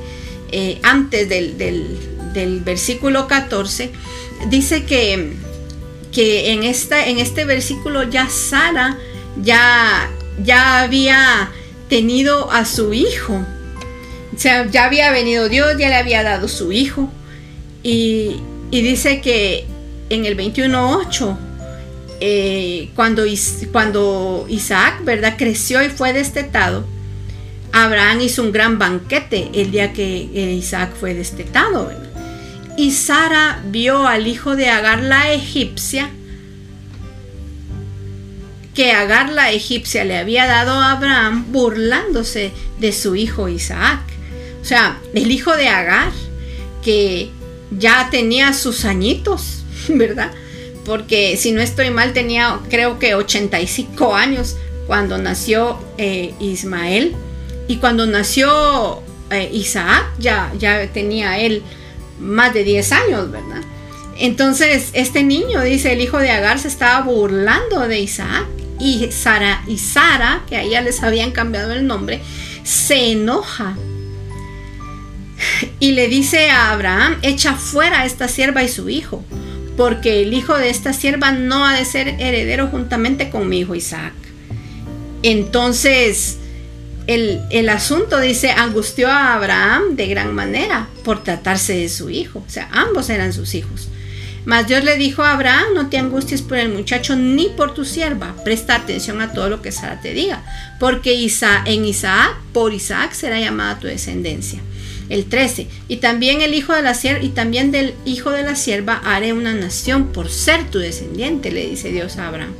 [0.83, 3.91] antes del, versículo 14,
[4.49, 5.35] dice que,
[6.13, 8.97] que en, esta, en este versículo ya Sara
[9.43, 10.11] ya,
[10.43, 11.51] ya había
[11.89, 13.45] tenido a su hijo.
[14.35, 17.11] O sea, ya había venido Dios, ya le había dado su hijo.
[17.83, 18.37] Y,
[18.71, 19.65] dice que
[20.11, 21.37] en el 21.8,
[22.21, 23.25] eh, cuando,
[23.73, 25.35] cuando Isaac, ¿verdad?
[25.37, 26.85] Creció y fue destetado,
[27.73, 30.07] Abraham hizo un gran banquete el día que
[30.59, 31.93] Isaac fue destetado,
[32.79, 36.11] Y Sara vio al hijo de Agar la egipcia,
[38.75, 44.01] que Agar la egipcia le había dado a Abraham burlándose de su hijo Isaac.
[44.63, 46.13] O sea, el hijo de Agar,
[46.83, 47.31] que
[47.71, 50.33] ya tenía sus añitos, ¿verdad?
[50.85, 57.15] Porque si no estoy mal, tenía creo que 85 años cuando nació eh, Ismael.
[57.69, 61.63] Y cuando nació eh, Isaac, ya, ya tenía él
[62.21, 63.63] más de 10 años, ¿verdad?
[64.19, 68.47] Entonces, este niño, dice el hijo de Agar, se estaba burlando de Isaac.
[68.79, 72.21] Y Sara, y Sara, que a ella les habían cambiado el nombre,
[72.63, 73.75] se enoja
[75.81, 79.25] y le dice a Abraham, echa fuera a esta sierva y su hijo,
[79.77, 83.75] porque el hijo de esta sierva no ha de ser heredero juntamente con mi hijo
[83.75, 84.15] Isaac.
[85.23, 86.39] Entonces,
[87.07, 92.43] el, el, asunto dice, angustió a Abraham de gran manera por tratarse de su hijo.
[92.47, 93.89] O sea, ambos eran sus hijos.
[94.47, 97.85] Mas Dios le dijo a Abraham, no te angusties por el muchacho ni por tu
[97.85, 98.37] sierva.
[98.45, 100.45] Presta atención a todo lo que Sara te diga.
[100.79, 104.61] Porque en Isaac, por Isaac será llamada tu descendencia.
[105.09, 105.69] El 13.
[105.89, 109.33] Y también el hijo de la sierva y también del hijo de la sierva haré
[109.33, 112.55] una nación por ser tu descendiente, le dice Dios a Abraham.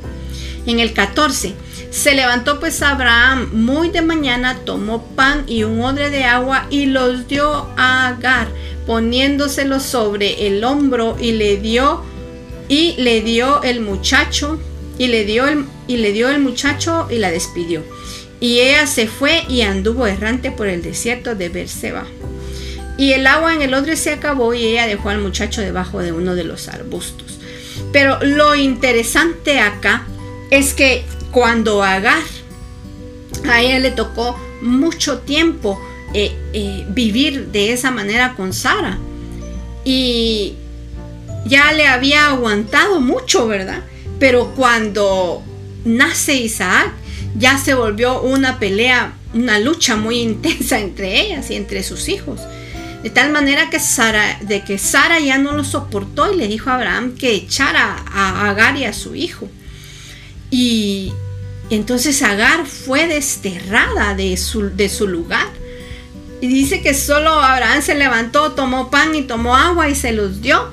[0.65, 1.53] En el 14.
[1.89, 6.85] Se levantó pues Abraham muy de mañana, tomó pan y un odre de agua y
[6.85, 8.49] los dio a Agar,
[8.85, 12.03] poniéndoselo sobre el hombro y le dio
[12.67, 14.59] y le dio el muchacho
[14.97, 17.83] y le dio el, y le dio el muchacho y la despidió.
[18.39, 22.05] Y ella se fue y anduvo errante por el desierto de Berseba.
[22.97, 26.11] Y el agua en el odre se acabó y ella dejó al muchacho debajo de
[26.11, 27.39] uno de los arbustos.
[27.91, 30.05] Pero lo interesante acá
[30.49, 32.23] es que cuando Agar,
[33.47, 35.79] a ella le tocó mucho tiempo
[36.13, 38.97] eh, eh, vivir de esa manera con Sara.
[39.83, 40.55] Y
[41.45, 43.83] ya le había aguantado mucho, ¿verdad?
[44.19, 45.43] Pero cuando
[45.85, 46.91] nace Isaac,
[47.37, 52.41] ya se volvió una pelea, una lucha muy intensa entre ellas y entre sus hijos.
[53.03, 56.69] De tal manera que Sara, de que Sara ya no lo soportó y le dijo
[56.69, 59.47] a Abraham que echara a Agar y a su hijo.
[60.49, 61.13] Y
[61.69, 65.47] entonces Agar fue desterrada de su, de su lugar.
[66.41, 70.41] Y dice que solo Abraham se levantó, tomó pan y tomó agua y se los
[70.41, 70.69] dio.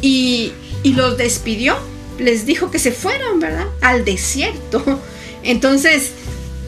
[0.00, 1.76] Y, y los despidió.
[2.18, 3.66] Les dijo que se fueran, ¿verdad?
[3.80, 5.00] Al desierto.
[5.42, 6.12] Entonces,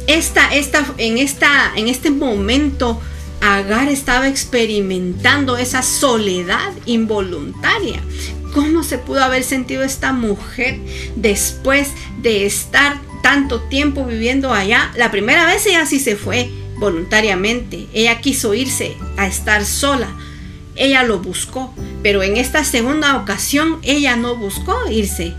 [0.06, 3.00] esta, esta, en, esta, en este momento
[3.46, 8.00] Agar estaba experimentando esa soledad involuntaria.
[8.54, 10.78] ¿Cómo se pudo haber sentido esta mujer
[11.14, 11.90] después
[12.22, 14.90] de estar tanto tiempo viviendo allá?
[14.96, 17.87] La primera vez ella sí se fue voluntariamente.
[17.92, 20.09] Ella quiso irse a estar sola.
[20.74, 21.74] Ella lo buscó.
[22.02, 25.35] Pero en esta segunda ocasión ella no buscó irse,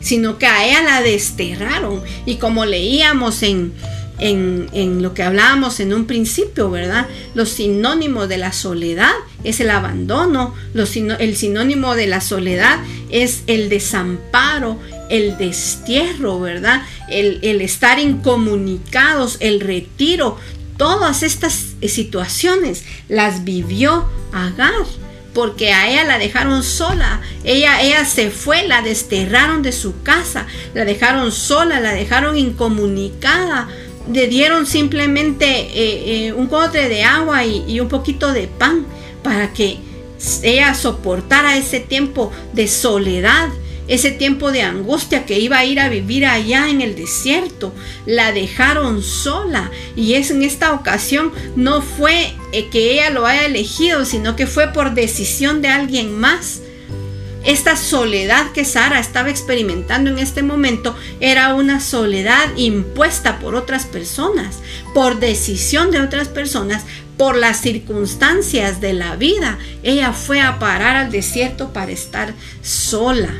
[0.00, 2.02] sino que a ella la desterraron.
[2.24, 3.74] Y como leíamos en
[4.22, 7.06] en, lo que hablábamos en un principio, ¿verdad?
[7.34, 9.12] Los sinónimos de la soledad
[9.42, 12.78] es el abandono, el sinónimo de la soledad
[13.10, 14.78] es el desamparo,
[15.10, 16.82] el destierro, ¿verdad?
[17.10, 20.38] El, el estar incomunicados, el retiro.
[20.76, 24.72] Todas estas situaciones las vivió Agar
[25.34, 27.20] porque a ella la dejaron sola.
[27.44, 33.68] Ella, ella se fue, la desterraron de su casa, la dejaron sola, la dejaron incomunicada
[34.10, 38.86] le dieron simplemente eh, eh, un cotre de agua y, un poquito de pan
[39.22, 39.78] para que
[40.42, 43.48] ella soportara ese tiempo de soledad
[43.88, 47.74] ese tiempo de angustia que iba a ir a vivir allá en el desierto.
[48.06, 53.44] La dejaron sola y es en esta ocasión no fue eh, que ella lo haya
[53.44, 56.61] elegido, sino que fue por decisión de alguien más.
[57.44, 63.84] Esta soledad que Sara estaba experimentando en este momento era una soledad impuesta por otras
[63.84, 64.60] personas,
[64.94, 66.84] por decisión de otras personas,
[67.16, 69.58] por las circunstancias de la vida.
[69.82, 72.32] Ella fue a parar al desierto para estar
[72.62, 73.32] sola.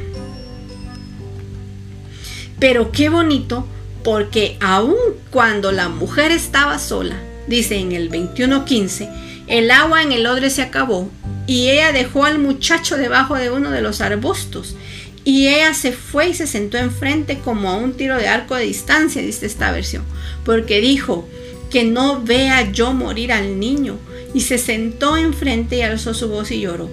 [2.58, 3.66] Pero qué bonito,
[4.02, 4.96] porque aun
[5.30, 10.62] cuando la mujer estaba sola, dice en el 21.15, el agua en el odre se
[10.62, 11.10] acabó
[11.46, 14.76] y ella dejó al muchacho debajo de uno de los arbustos.
[15.24, 18.64] Y ella se fue y se sentó enfrente como a un tiro de arco de
[18.64, 20.04] distancia, dice esta versión,
[20.46, 21.28] porque dijo
[21.70, 23.98] que no vea yo morir al niño.
[24.32, 26.88] Y se sentó enfrente y alzó su voz y lloró.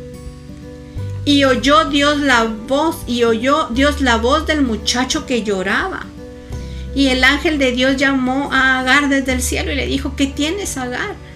[1.24, 6.06] Y oyó Dios la voz, y oyó Dios la voz del muchacho que lloraba.
[6.94, 10.28] Y el ángel de Dios llamó a Agar desde el cielo y le dijo, ¿qué
[10.28, 11.29] tienes, Agar?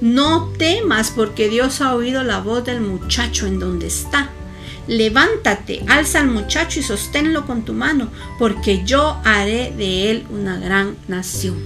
[0.00, 4.30] No temas porque Dios ha oído la voz del muchacho en donde está.
[4.86, 10.58] Levántate, alza al muchacho y sosténlo con tu mano, porque yo haré de él una
[10.58, 11.58] gran nación.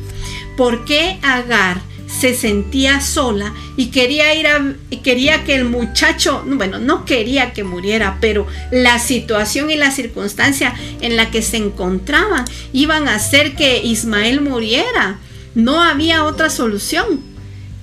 [0.56, 6.78] ¿Por qué Agar se sentía sola y quería ir a, quería que el muchacho, bueno,
[6.78, 12.44] no quería que muriera, pero la situación y la circunstancia en la que se encontraban
[12.72, 15.18] iban a hacer que Ismael muriera.
[15.54, 17.31] No había otra solución.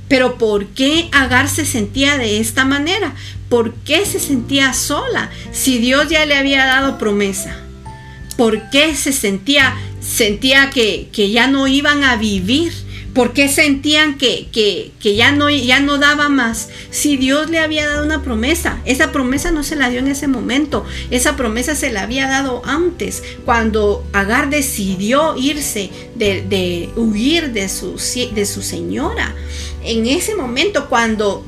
[0.10, 3.14] Pero ¿por qué Agar se sentía de esta manera?
[3.48, 7.56] ¿Por qué se sentía sola si Dios ya le había dado promesa?
[8.36, 12.74] ¿Por qué se sentía, sentía que, que ya no iban a vivir?
[13.20, 16.70] ¿Por qué sentían que, que, ya, no, ya no daba más?
[16.90, 20.30] Si Dios le había dado una promesa, esa promesa no se la dio en ese
[20.30, 27.52] momento, esa promesa se la había dado antes, cuando Agar decidió irse, de, de huir
[27.52, 28.00] de su,
[28.34, 29.36] de su señora.
[29.84, 31.44] En ese momento, cuando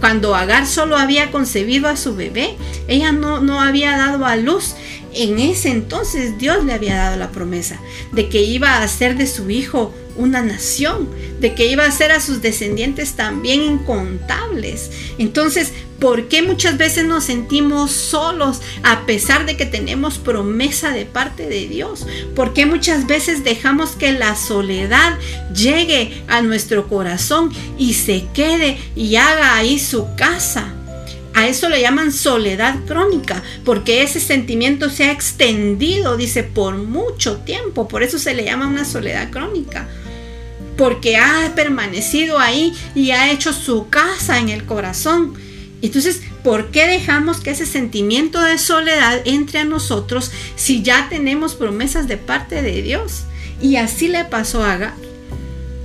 [0.00, 2.56] cuando Agar solo había concebido a su bebé,
[2.88, 4.74] ella no, no había dado a luz.
[5.12, 7.78] En ese entonces Dios le había dado la promesa
[8.12, 11.08] de que iba a hacer de su hijo una nación,
[11.40, 14.90] de que iba a ser a sus descendientes también incontables.
[15.18, 21.06] Entonces, ¿por qué muchas veces nos sentimos solos a pesar de que tenemos promesa de
[21.06, 22.06] parte de Dios?
[22.34, 25.18] ¿Por qué muchas veces dejamos que la soledad
[25.54, 30.74] llegue a nuestro corazón y se quede y haga ahí su casa?
[31.32, 37.38] A eso le llaman soledad crónica, porque ese sentimiento se ha extendido, dice, por mucho
[37.38, 37.88] tiempo.
[37.88, 39.88] Por eso se le llama una soledad crónica
[40.76, 45.34] porque ha permanecido ahí y ha hecho su casa en el corazón.
[45.82, 51.54] Entonces, ¿por qué dejamos que ese sentimiento de soledad entre a nosotros si ya tenemos
[51.54, 53.24] promesas de parte de Dios?
[53.62, 54.94] Y así le pasó a Agar.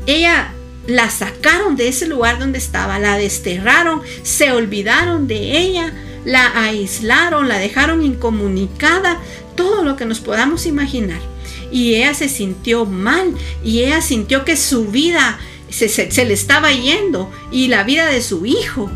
[0.06, 0.54] Ella
[0.88, 5.94] la sacaron de ese lugar donde estaba, la desterraron, se olvidaron de ella,
[6.26, 9.20] la aislaron, la dejaron incomunicada,
[9.56, 11.35] todo lo que nos podamos imaginar
[11.76, 15.38] y ella se sintió mal y ella sintió que su vida
[15.70, 18.90] se, le estaba yendo y la vida de su hijo.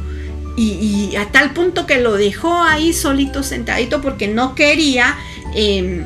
[0.56, 5.18] Y, a tal punto que lo dejó ahí solito, sentadito, porque no quería
[5.56, 6.06] em,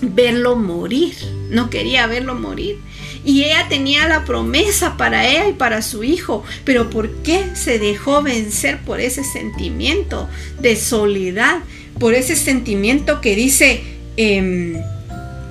[0.00, 1.14] verlo morir,
[1.48, 2.78] no quería verlo morir.
[3.24, 7.78] Y ella tenía la promesa para ella y para su hijo, pero ¿por qué se
[7.78, 11.60] dejó vencer por ese sentimiento de soledad?
[12.00, 13.84] Por ese sentimiento que dice...
[14.16, 14.74] Em,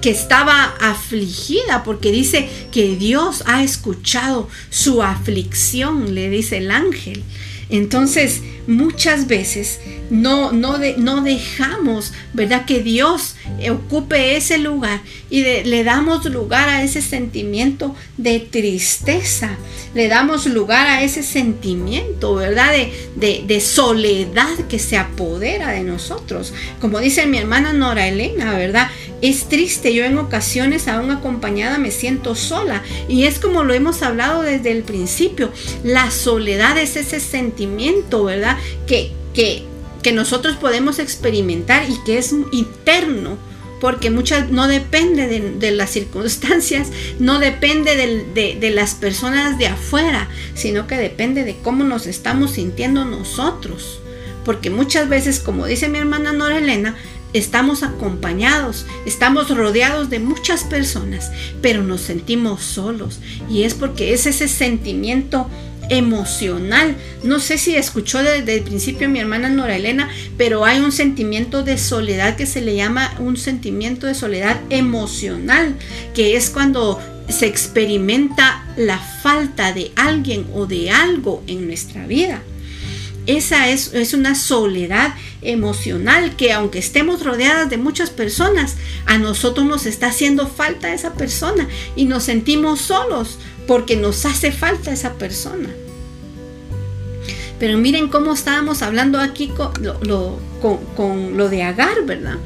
[0.08, 7.26] que estaba afligida porque dice que Dios ha escuchado su aflicción, le dice el ángel.
[7.70, 12.66] Entonces, muchas veces no, no, no dejamos, ¿verdad?
[12.66, 13.36] Que Dios
[13.70, 19.58] ocupe ese lugar y le damos lugar a ese sentimiento de tristeza,
[19.94, 22.72] le damos lugar a ese sentimiento, ¿verdad?
[23.16, 26.54] De, de, soledad que se apodera de nosotros.
[26.80, 28.90] Como dice mi hermana Nora Elena, ¿verdad?
[29.22, 34.04] Es triste, yo en ocasiones aún acompañada me siento sola y es como lo hemos
[34.04, 35.52] hablado desde el principio,
[35.84, 38.58] la soledad es ese sentimiento, ¿verdad?
[38.86, 39.64] Que, que,
[40.04, 43.38] que nosotros podemos experimentar y que es interno
[43.80, 46.90] porque muchas no depende de, las circunstancias,
[47.20, 52.52] no depende de, de, las personas de afuera, sino que depende de cómo nos estamos
[52.52, 54.00] sintiendo nosotros.
[54.44, 56.96] Porque muchas veces, como dice mi hermana Nora Elena,
[57.34, 63.20] estamos acompañados, estamos rodeados de muchas personas, pero nos sentimos solos.
[63.50, 65.50] Y es porque es ese sentimiento
[65.90, 66.96] emocional.
[67.24, 71.64] No sé si escuchó desde el principio mi hermana Nora Elena, pero hay un sentimiento
[71.64, 75.76] de soledad que se le llama un sentimiento de soledad emocional,
[76.14, 77.00] que es cuando
[77.30, 82.42] se experimenta la falta de alguien o de algo en nuestra vida.
[83.28, 89.66] Esa es, es, una soledad emocional que aunque estemos rodeadas de muchas personas, a nosotros
[89.66, 91.68] nos está haciendo falta esa persona
[91.98, 95.70] y nos sentimos solos porque nos hace falta esa persona.
[97.60, 100.40] Pero miren cómo estábamos hablando aquí con lo,
[100.96, 102.38] con lo de Agar, ¿verdad?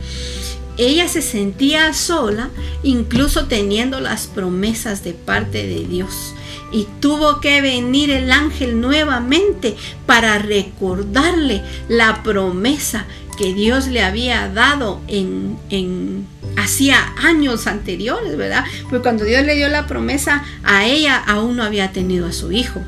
[0.78, 2.50] Ella se sentía sola,
[2.82, 6.34] incluso teniendo las promesas de parte de Dios
[6.72, 13.06] y tuvo que venir el ángel nuevamente para recordarle la promesa
[13.38, 18.66] que Dios le había dado en, en hacía años anteriores, ¿verdad?
[18.90, 22.52] Pues cuando Dios le dio la promesa a ella, aún no había tenido a su
[22.52, 22.82] hijo.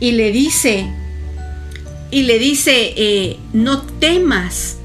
[0.00, 0.88] Y le dice,
[2.10, 4.78] y le dice, eh, no temas,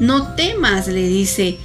[0.00, 1.58] no temas, le dice,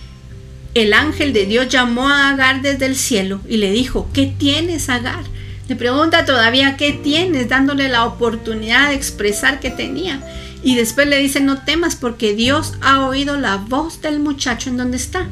[0.82, 4.90] el ángel de Dios llamó a Agar desde el cielo y le dijo, ¿qué tienes,
[4.90, 5.24] Agar?
[5.68, 7.50] Le pregunta todavía, ¿qué tienes?
[7.50, 10.22] Dándole la oportunidad de expresar que tenía.
[10.64, 14.78] Y después le dice, no temas porque Dios ha oído la voz del muchacho en
[14.78, 15.28] donde está.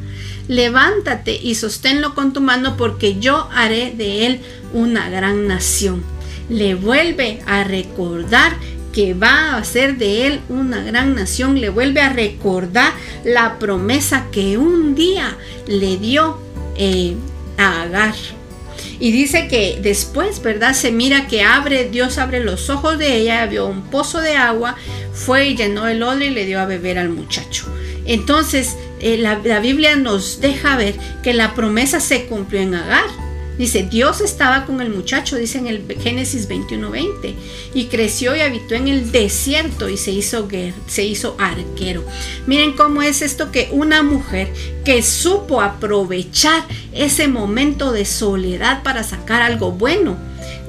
[0.47, 4.41] Levántate y sosténlo con tu mano porque yo haré de él
[4.73, 6.03] una gran nación.
[6.49, 8.55] Le vuelve a recordar
[8.95, 12.93] que va a hacer de él una gran nación, le vuelve a recordar
[13.25, 15.37] la promesa que un día
[15.67, 16.39] le dio
[16.77, 17.15] eh,
[17.57, 18.15] a Agar.
[18.97, 20.73] Y dice que después, ¿verdad?
[20.73, 24.77] Se mira que abre, Dios abre los ojos de ella, vio un pozo de agua,
[25.13, 27.65] fue y llenó el odre y le dio a beber al muchacho.
[28.05, 33.24] Entonces, eh, la, la Biblia nos deja ver que la promesa se cumplió en Agar
[33.57, 37.35] Dice, Dios estaba con el muchacho, dice en el Génesis 21:20,
[37.73, 40.47] y creció y habitó en el desierto y se hizo,
[40.87, 42.03] se hizo arquero.
[42.47, 44.51] Miren cómo es esto que una mujer
[44.83, 50.17] que supo aprovechar ese momento de soledad para sacar algo bueno,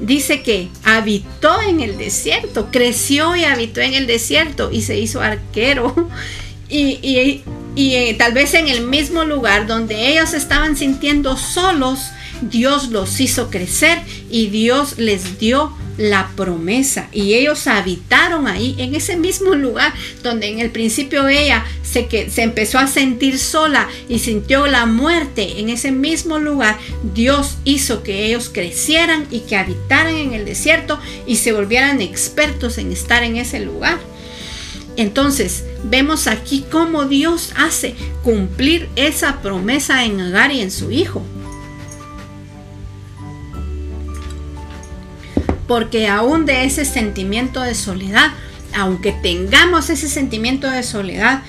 [0.01, 5.21] dice que habitó en el desierto, creció y habitó en el desierto y se hizo
[5.21, 5.95] arquero.
[6.69, 7.45] Y, y,
[7.77, 12.01] y eh, tal vez en el mismo lugar donde ellos estaban sintiendo solos,
[12.43, 13.99] Dios los hizo crecer
[14.31, 17.09] y Dios les dio la promesa.
[17.13, 22.31] Y ellos habitaron ahí en ese mismo lugar donde en el principio ella se, que,
[22.31, 25.61] se empezó a sentir sola y sintió la muerte.
[25.61, 26.79] En ese mismo lugar
[27.15, 32.79] Dios hizo que ellos crecieran y que habitaran en el desierto y se volvieran expertos
[32.79, 33.99] en estar en ese lugar.
[34.97, 41.23] Entonces vemos aquí cómo Dios hace cumplir esa promesa en Agar y en su hijo
[45.67, 48.33] porque aún de ese sentimiento de soledad,
[48.75, 51.43] aunque tengamos ese sentimiento de soledad,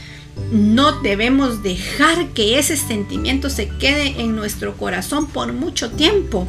[0.51, 6.47] no debemos dejar que ese sentimiento se quede en nuestro corazón por mucho tiempo.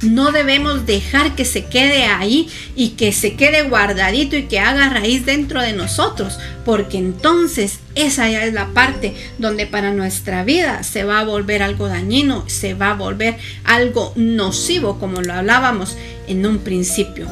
[0.00, 4.90] No debemos dejar que se quede ahí y que se quede guardadito y que haga
[4.90, 10.84] raíz dentro de nosotros, porque entonces esa ya es la parte donde para nuestra vida
[10.84, 15.96] se va a volver algo dañino, se va a volver algo nocivo, como lo hablábamos
[16.28, 17.26] en un principio.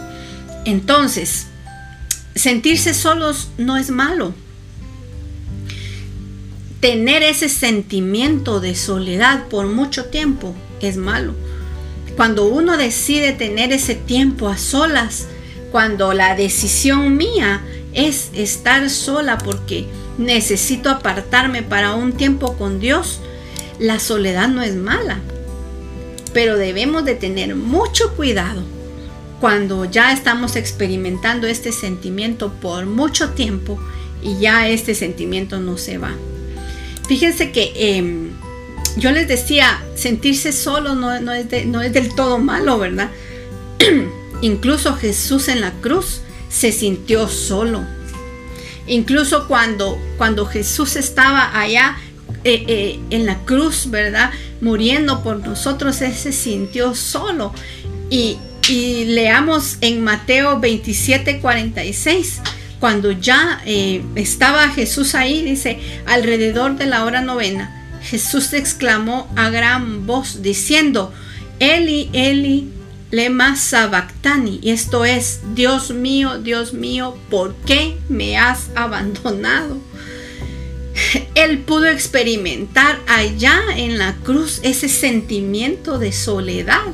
[0.64, 1.46] Entonces,
[2.34, 4.34] sentirse solos no es malo.
[6.80, 11.34] Tener ese sentimiento de soledad por mucho tiempo es malo
[12.16, 15.26] cuando uno decide tener ese tiempo a solas,
[15.70, 17.62] cuando la decisión mía
[17.92, 19.86] es estar sola porque
[20.16, 23.20] necesito apartarme para un tiempo con Dios,
[23.78, 25.20] la soledad no es mala.
[26.32, 28.62] Pero debemos de tener mucho cuidado
[29.40, 33.78] cuando ya estamos experimentando este sentimiento por mucho tiempo
[34.22, 36.12] y ya este sentimiento no se va.
[37.06, 38.30] Fíjense que em,
[38.96, 43.10] yo les decía, sentirse solo no, es, no es del todo malo, ¿verdad?
[44.40, 47.84] Incluso Jesús en la cruz se sintió solo.
[48.86, 51.96] Incluso cuando, cuando Jesús estaba allá
[52.44, 54.30] eh, eh, en la cruz, ¿verdad?
[54.60, 57.52] Muriendo por nosotros, Él se sintió solo.
[58.10, 58.38] Y,
[58.68, 62.40] leamos en Mateo 27, 46
[62.80, 67.75] cuando ya eh, estaba Jesús ahí, dice, alrededor de la hora novena,
[68.08, 71.12] Jesús exclamó a gran voz diciendo,
[71.58, 72.70] Eli, Eli,
[73.10, 74.60] lema sabactani.
[74.62, 79.78] Y esto es, Dios mío, Dios mío, ¿por qué me has abandonado?
[81.34, 86.84] Él pudo experimentar allá en la cruz ese sentimiento de soledad.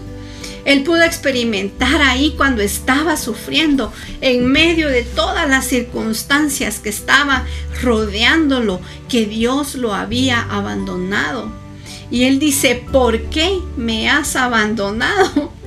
[0.64, 7.46] Él pudo experimentar ahí cuando estaba sufriendo, en medio de todas las circunstancias que estaba
[7.82, 11.50] rodeándolo, que Dios lo había abandonado.
[12.10, 15.52] Y él dice, ¿por qué me has abandonado?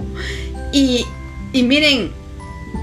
[0.77, 1.05] Y,
[1.53, 2.11] miren,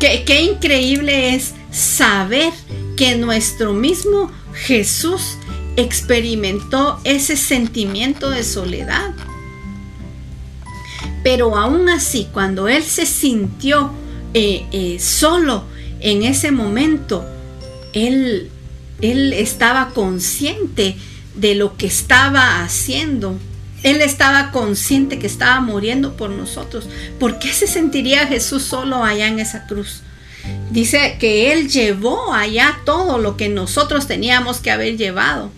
[0.01, 2.51] qué, qué increíble es saber
[2.97, 5.37] que nuestro mismo Jesús
[5.77, 9.13] experimentó ese sentimiento de soledad.
[11.23, 13.93] Pero aún así, cuando él se sintió
[14.35, 15.65] eh, eh, solo
[16.01, 17.25] en ese momento,
[17.93, 18.51] él,
[19.01, 20.97] él estaba consciente
[21.35, 23.39] de lo que estaba haciendo.
[23.83, 26.89] Él estaba consciente que estaba muriendo por nosotros.
[27.19, 30.03] ¿Por qué se sentiría Jesús solo allá en esa cruz?
[30.71, 35.51] Dice que Él llevó allá todo lo que nosotros teníamos que haber llevado.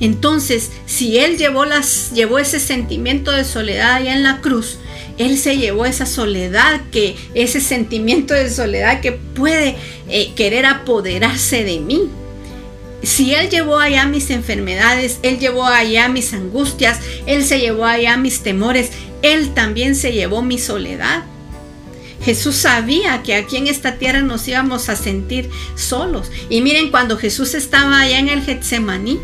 [0.00, 4.78] Entonces, si Él llevó, las, llevó ese sentimiento de soledad allá en la cruz,
[5.18, 9.76] él se llevó esa soledad, que ese sentimiento de soledad que puede
[10.08, 12.08] eh, querer apoderarse de mí.
[13.02, 18.16] Si Él llevó allá mis enfermedades, Él llevó allá mis angustias, Él se llevó allá
[18.16, 18.90] mis temores,
[19.22, 21.24] Él también se llevó mi soledad.
[22.24, 26.30] Jesús sabía que aquí en esta tierra nos íbamos a sentir solos.
[26.48, 29.18] Y miren, cuando Jesús estaba allá en el Getsemaní,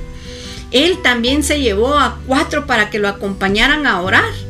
[0.73, 4.48] Él también se llevó a cuatro para que lo acompañaran a orar.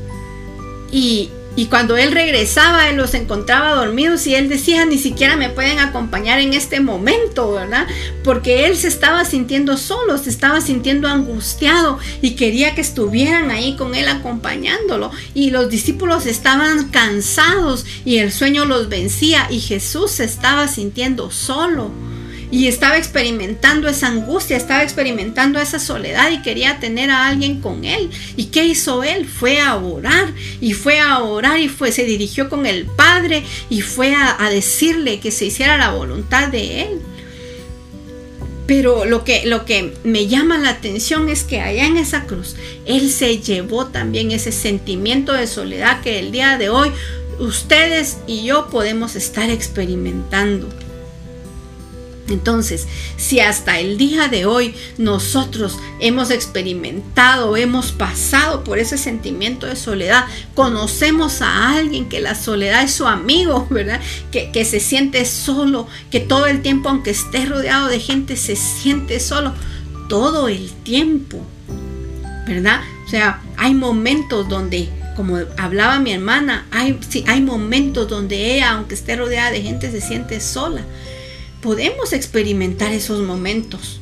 [0.91, 1.31] Y,
[1.71, 6.39] cuando él regresaba, él los encontraba dormidos y él decía, ni siquiera me pueden acompañar
[6.39, 7.89] en este momento, ¿verdad?
[8.23, 13.75] Porque él se estaba sintiendo solo, se estaba sintiendo angustiado y quería que estuvieran ahí
[13.75, 15.11] con él acompañándolo.
[15.35, 21.33] Y los discípulos estaban cansados y el sueño los vencía y Jesús se estaba sintiendo
[21.33, 21.91] solo
[22.51, 27.85] y estaba experimentando esa angustia, estaba experimentando esa soledad y quería tener a alguien con
[27.85, 28.11] él.
[28.37, 29.27] ¿Y qué hizo él?
[29.27, 33.83] Fue a orar y fue a orar y fue, se dirigió con el Padre y
[33.83, 37.01] fue a, decirle que se hiciera la voluntad de él.
[38.67, 42.55] Pero lo que, lo que me llama la atención es que allá en esa cruz,
[42.85, 46.91] Él se llevó también ese sentimiento de soledad que el día de hoy
[47.39, 50.69] ustedes y yo podemos estar experimentando.
[52.33, 59.67] Entonces, si hasta el día de hoy nosotros hemos experimentado, hemos pasado por ese sentimiento
[59.67, 64.01] de soledad, conocemos a alguien que la soledad es su amigo, ¿verdad?
[64.31, 68.57] Que, que se siente solo, que todo el tiempo, aunque esté rodeado de gente, se
[68.57, 69.55] siente solo,
[70.09, 71.45] todo el tiempo,
[72.47, 72.81] ¿verdad?
[73.07, 78.71] O sea, hay momentos donde como hablaba mi hermana, hay, sí, hay momentos donde ella,
[78.71, 80.83] aunque esté rodeada de gente, se siente sola
[81.61, 84.01] podemos experimentar esos momentos.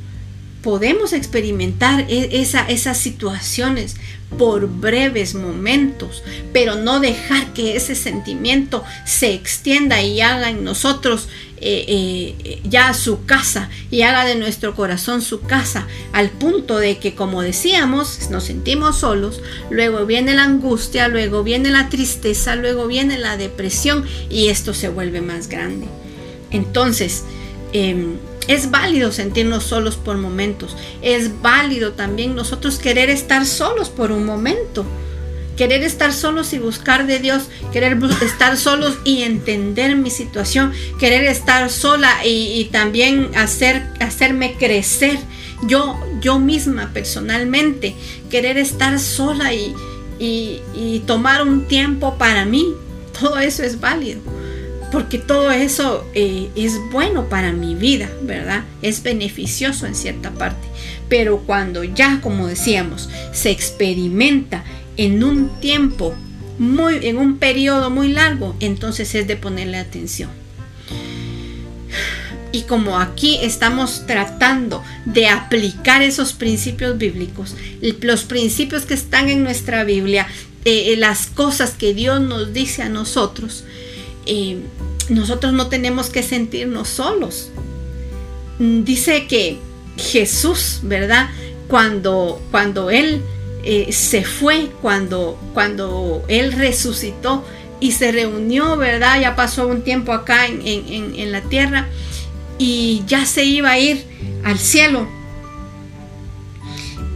[0.62, 3.96] Podemos experimentar e-, esas situaciones
[4.38, 11.28] por breves momentos, pero no dejar que ese sentimiento se extienda y haga en nosotros
[11.58, 16.98] eh, eh, ya su casa y haga de nuestro corazón su casa, al punto de
[16.98, 19.40] que, como decíamos, nos sentimos solos,
[19.70, 24.88] luego viene la angustia, luego viene la tristeza, luego viene la depresión y esto se
[24.88, 25.86] vuelve más grande.
[26.50, 27.24] Entonces,
[27.78, 28.16] Em,
[28.48, 30.74] es válido sentirnos solos por momentos.
[31.02, 34.86] Es válido también nosotros querer estar solos por un momento.
[35.58, 37.50] Querer estar solos y buscar de Dios.
[37.74, 40.72] Querer estar solos y entender mi situación.
[40.98, 45.18] Querer estar sola y, también hacer, hacerme crecer.
[45.66, 47.94] Yo, yo misma personalmente.
[48.30, 49.74] Querer estar sola y,
[50.18, 52.64] y tomar un tiempo para mí.
[53.20, 54.35] Todo eso es válido
[54.92, 58.64] porque todo eso eh, es bueno para mi vida, ¿verdad?
[58.82, 60.68] Es beneficioso en cierta parte.
[61.08, 64.64] Pero cuando ya, como decíamos, se experimenta
[64.96, 66.14] en un tiempo
[66.58, 70.30] muy, en un periodo muy largo, entonces es de ponerle atención.
[72.52, 77.54] Y como aquí estamos tratando de aplicar esos principios bíblicos,
[78.00, 80.26] los principios que están en nuestra Biblia,
[80.64, 83.64] eh, las cosas que Dios nos dice a nosotros,
[84.26, 84.58] eh,
[85.08, 87.50] nosotros no tenemos que sentirnos solos.
[88.58, 89.58] Mm, dice que
[89.96, 91.30] Jesús, ¿verdad?
[91.68, 93.22] Cuando, cuando Él
[93.64, 97.44] eh, se fue, cuando, cuando Él resucitó
[97.80, 99.20] y se reunió, ¿verdad?
[99.20, 101.88] Ya pasó un tiempo acá en, en la tierra
[102.58, 104.04] y ya se iba a ir
[104.44, 105.08] al cielo.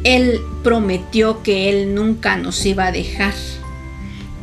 [0.04, 3.34] Él prometió que Él nunca nos iba a dejar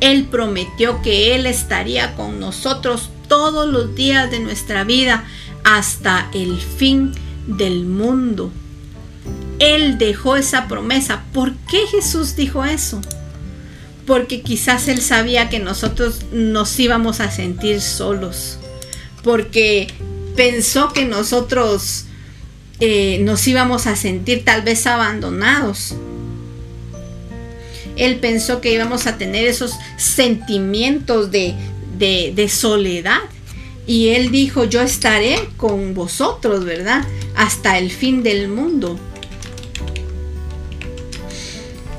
[0.01, 5.25] él prometió que Él estaría con nosotros todos los días de nuestra vida
[5.63, 7.13] hasta el fin
[7.47, 8.51] del mundo.
[9.59, 11.23] Él dejó esa promesa.
[11.33, 13.01] ¿Por qué Jesús dijo eso?
[14.07, 18.57] porque quizás Él sabía que nosotros nos íbamos a sentir solos,
[19.21, 19.87] porque
[20.35, 22.05] pensó que nosotros
[22.79, 25.93] eh, nos íbamos a sentir tal vez abandonados.
[27.97, 31.55] Él pensó que íbamos a tener esos sentimientos de,
[31.97, 33.19] de soledad.
[33.85, 37.05] Y Él dijo, yo estaré con vosotros, ¿verdad?
[37.35, 38.99] Hasta el fin del mundo.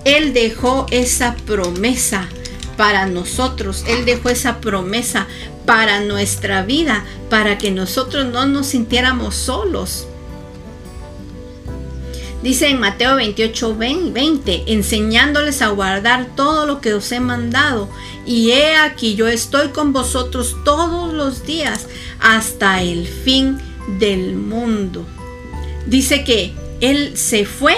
[0.05, 2.29] Él dejó esa promesa
[2.79, 3.85] para nosotros.
[3.87, 5.27] Él dejó esa promesa
[5.67, 10.08] para nuestra vida, para que nosotros no nos sintiéramos solos.
[12.49, 17.91] Dice en Mateo 28, 20, enseñándoles a guardar todo lo que os he mandado.
[18.25, 21.89] Y he aquí, yo estoy con vosotros todos los días
[22.21, 23.59] hasta el fin
[23.99, 25.07] del mundo.
[25.85, 27.77] Dice que Él se fue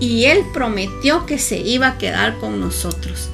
[0.00, 3.28] y Él prometió que se iba a quedar con nosotros.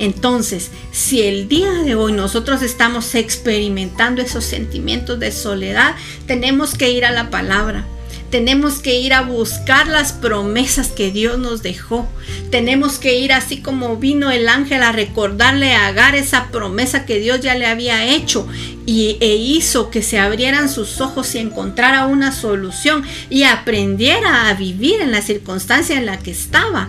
[0.00, 5.94] Entonces, si el día de hoy nosotros estamos experimentando esos sentimientos de soledad,
[6.26, 7.86] tenemos que ir a la palabra
[8.30, 12.08] tenemos que ir a buscar las promesas que Dios nos dejó.
[12.50, 17.20] Tenemos que ir así como vino el ángel a recordarle a Agar esa promesa que
[17.20, 18.46] Dios ya le había hecho
[18.84, 24.54] y, e hizo que se abrieran sus ojos y encontrara una solución y aprendiera a
[24.54, 26.88] vivir en la circunstancia en la que estaba.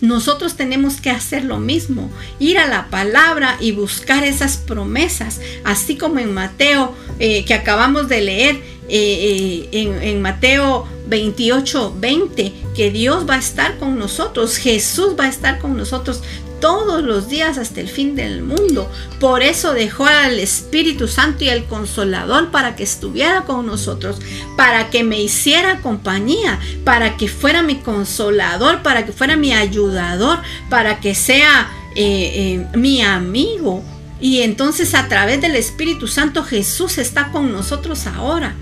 [0.00, 5.96] Nosotros tenemos que hacer lo mismo, ir a la palabra y buscar esas promesas, así
[5.96, 12.90] como en Mateo eh, que acabamos de leer, eh, eh, en, Mateo 28, 20, que
[12.90, 16.22] Dios va a estar con nosotros, Jesús va a estar con nosotros
[16.60, 18.90] todos los días hasta el fin del mundo.
[19.20, 24.18] Por eso dejó al Espíritu Santo y al Consolador para que estuviera con nosotros,
[24.56, 30.40] para que me hiciera compañía, para que fuera mi consolador, para que fuera mi ayudador,
[30.68, 33.84] para que sea eh, mi amigo.
[34.20, 38.54] Y entonces a través del Espíritu Santo Jesús está con nosotros ahora.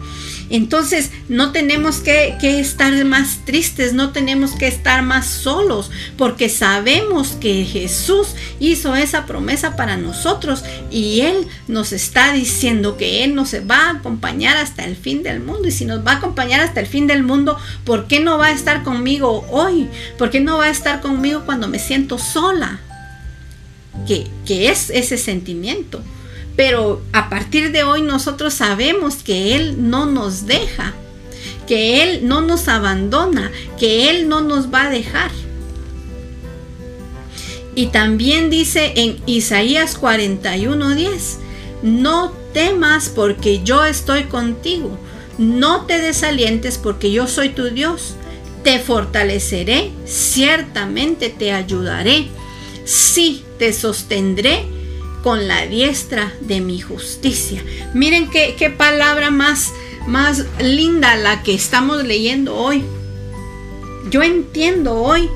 [0.51, 7.33] Entonces no tenemos que, estar más tristes, no tenemos que estar más solos, porque sabemos
[7.33, 8.29] que Jesús
[8.59, 13.91] hizo esa promesa para nosotros y Él nos está diciendo que Él nos va a
[13.91, 15.69] acompañar hasta el fin del mundo.
[15.69, 18.47] Y si nos va a acompañar hasta el fin del mundo, ¿por qué no va
[18.47, 19.89] a estar conmigo hoy?
[20.17, 22.81] ¿Por qué no va a estar conmigo cuando me siento sola?
[24.07, 24.27] Que,
[24.71, 26.01] es ese sentimiento.
[26.57, 30.95] Pero a partir de hoy nosotros sabemos que Él no nos deja,
[31.67, 35.31] que Él no nos abandona, que Él no nos va a dejar.
[37.75, 41.39] Y también dice en Isaías 41:10,
[41.83, 44.99] no temas porque yo estoy contigo,
[45.39, 48.17] no te desalientes porque yo soy tu Dios,
[48.65, 52.27] te fortaleceré, ciertamente te ayudaré,
[52.85, 54.65] sí, te sostendré
[55.23, 57.63] con la diestra de mi justicia.
[57.95, 59.73] Miren qué, qué palabra más,
[60.07, 62.85] más linda la que estamos leyendo hoy.
[64.11, 65.29] Yo entiendo hoy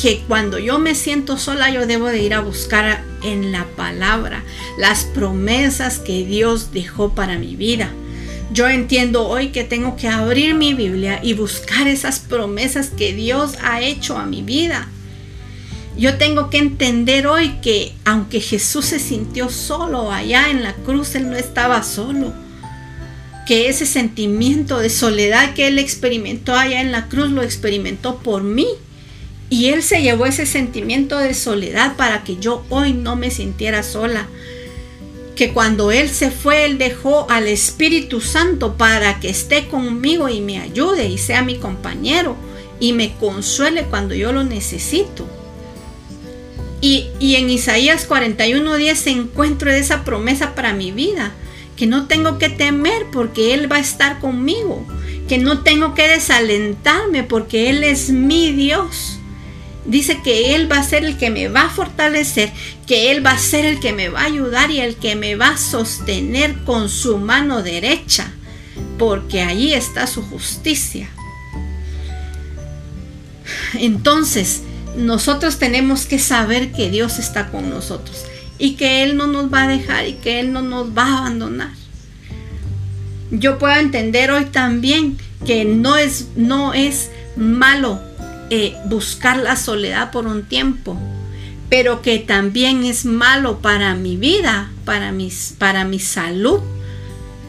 [0.00, 4.42] que cuando yo me siento sola yo debo de ir a buscar en la palabra
[4.78, 7.92] las promesas que Dios dejó para mi vida.
[8.52, 13.54] Yo entiendo hoy que tengo que abrir mi Biblia y buscar esas promesas que Dios
[13.62, 14.88] ha hecho a mi vida.
[15.96, 21.14] Yo tengo que entender hoy que aunque Jesús se sintió solo allá en la cruz,
[21.14, 22.32] Él no estaba solo.
[23.46, 28.42] Que ese sentimiento de soledad que Él experimentó allá en la cruz lo experimentó por
[28.42, 28.66] mí.
[29.50, 33.82] Y Él se llevó ese sentimiento de soledad para que yo hoy no me sintiera
[33.82, 34.26] sola.
[35.36, 40.40] Que cuando Él se fue, Él dejó al Espíritu Santo para que esté conmigo y
[40.40, 42.34] me ayude y sea mi compañero
[42.80, 45.41] y me consuele cuando yo lo necesito.
[46.82, 51.32] Y, en Isaías 41:10 encuentro esa promesa para mi vida,
[51.76, 54.84] que no tengo que temer porque Él va a estar conmigo,
[55.28, 59.20] que no tengo que desalentarme porque Él es mi Dios.
[59.84, 62.52] Dice que Él va a ser el que me va a fortalecer,
[62.84, 65.36] que Él va a ser el que me va a ayudar y el que me
[65.36, 68.32] va a sostener con su mano derecha,
[68.98, 71.08] porque allí está su justicia.
[73.74, 74.62] Entonces,
[74.96, 78.24] nosotros tenemos que saber que Dios está con nosotros
[78.58, 81.18] y que Él no nos va a dejar y que Él no nos va a
[81.18, 81.70] abandonar.
[83.30, 85.16] Yo puedo entender hoy también
[85.46, 88.00] que no es, no es malo
[88.50, 90.98] eh, buscar la soledad por un tiempo,
[91.70, 96.60] pero que también es malo para mi vida, para, mis, para mi salud,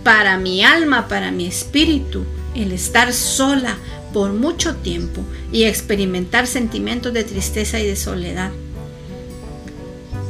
[0.04, 2.24] para mi alma, para mi espíritu,
[2.56, 3.76] el estar sola,
[4.14, 8.52] por mucho tiempo y experimentar sentimientos de tristeza y de soledad.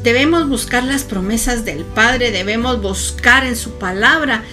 [0.03, 4.43] Debemos buscar las promesas del Padre, debemos buscar en su palabra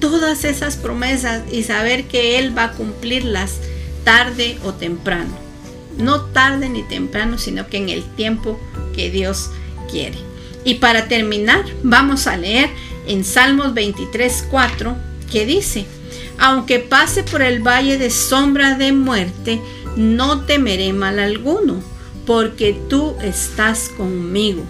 [0.00, 3.56] todas esas promesas y saber que Él va a cumplirlas
[4.04, 5.30] tarde o temprano.
[5.96, 8.60] No tarde ni temprano, sino que en el tiempo
[8.94, 9.50] que Dios
[9.90, 10.18] quiere.
[10.64, 12.68] Y para terminar, vamos a leer
[13.06, 14.96] en Salmos 23, 4,
[15.32, 15.86] que dice,
[16.38, 19.60] aunque pase por el valle de sombra de muerte,
[19.96, 21.82] no temeré mal alguno,
[22.26, 24.64] porque tú estás conmigo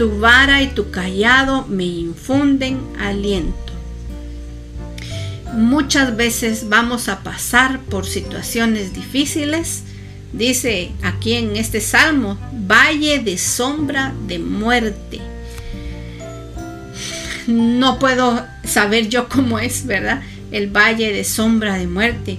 [0.00, 3.54] tu vara y tu callado me infunden aliento.
[5.52, 9.82] Muchas veces vamos a pasar por situaciones difíciles.
[10.32, 15.20] Dice aquí en este salmo, valle de sombra de muerte.
[17.46, 20.22] No puedo saber yo cómo es, ¿verdad?
[20.50, 22.38] El valle de sombra de muerte.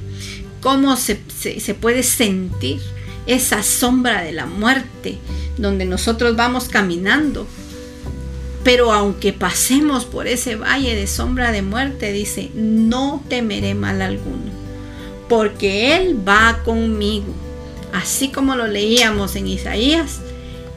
[0.62, 1.20] Cómo se,
[1.60, 2.80] se puede sentir
[3.26, 5.18] esa sombra de la muerte
[5.58, 7.48] donde nosotros vamos caminando.
[8.64, 14.52] Pero aunque pasemos por ese valle de sombra de muerte, dice, no temeré mal alguno,
[15.28, 17.34] porque Él va conmigo.
[17.92, 20.22] Así como lo leíamos en Isaías,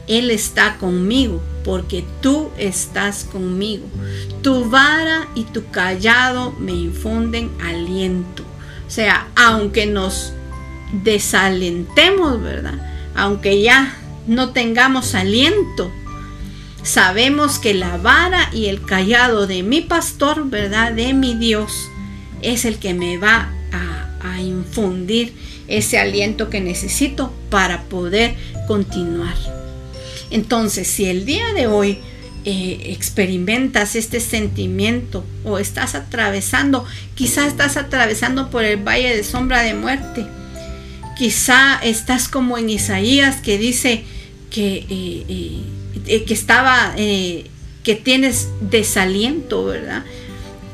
[0.07, 3.85] Él está conmigo, porque tú estás conmigo.
[4.41, 8.43] Tu vara y tu callado me infunden aliento.
[8.87, 10.33] O sea, aunque nos
[11.03, 12.79] desalentemos, ¿verdad?
[13.15, 13.97] Aunque ya
[14.27, 15.91] no tengamos aliento,
[16.83, 20.91] sabemos que la vara y el callado de mi pastor, ¿verdad?
[20.91, 21.89] De mi Dios,
[22.43, 25.33] es el que me va a, a infundir
[25.67, 28.35] ese aliento que necesito para poder
[28.67, 29.64] continuar.
[30.35, 31.97] Entonces, si el día de hoy
[32.43, 39.61] eh, experimentas este sentimiento o estás atravesando, quizás estás atravesando por el valle de sombra
[39.61, 40.25] de muerte,
[41.17, 44.03] quizá estás como en Isaías que dice,
[44.51, 45.63] que, eh,
[46.05, 50.03] eh, que estaba, que tienes desaliento, ¿verdad?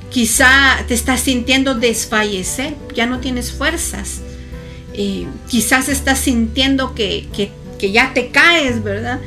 [0.09, 4.21] Quizá te estás sintiendo desfallecer, ya no tienes fuerzas.
[5.47, 7.27] quizás estás sintiendo que,
[7.79, 9.19] que ya te caes, ¿verdad?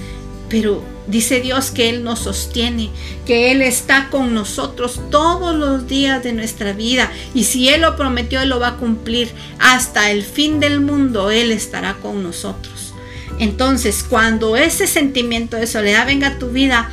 [0.55, 2.89] Pero Dice Dios que Él nos sostiene,
[3.27, 7.13] que Él está con nosotros todos los días de nuestra vida.
[7.35, 9.31] Y si Él lo prometió, Él lo va a cumplir.
[9.59, 12.95] Hasta el fin del mundo, Él estará con nosotros.
[13.39, 16.91] Entonces, cuando ese sentimiento de soledad venga a tu vida,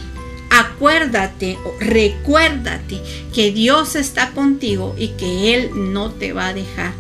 [0.50, 3.00] acuérdate, recuérdate
[3.34, 6.92] que Dios está contigo y que Él no te va a dejar.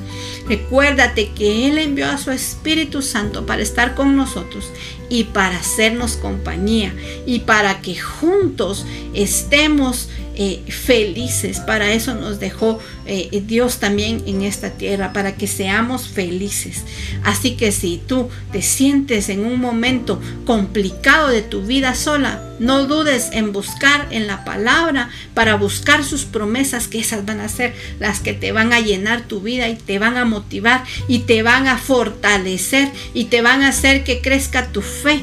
[0.48, 4.72] Recuérdate que Él envió a su Espíritu Santo para estar con nosotros
[5.12, 6.96] y para hacernos compañía
[7.26, 10.08] y para que juntos estemos
[10.44, 11.60] eh, felices.
[11.60, 16.84] Para eso nos dejó eh, Dios también en esta tierra, para que seamos felices.
[17.24, 22.88] Así que si tú te sientes en un momento complicado de tu vida sola, no
[22.88, 27.76] dudes en buscar en la palabra para buscar sus promesas, que esas van a ser
[28.00, 31.44] las que te van a llenar tu vida y te van a motivar y te
[31.44, 35.22] van a fortalecer y te van a hacer que crezca tu fe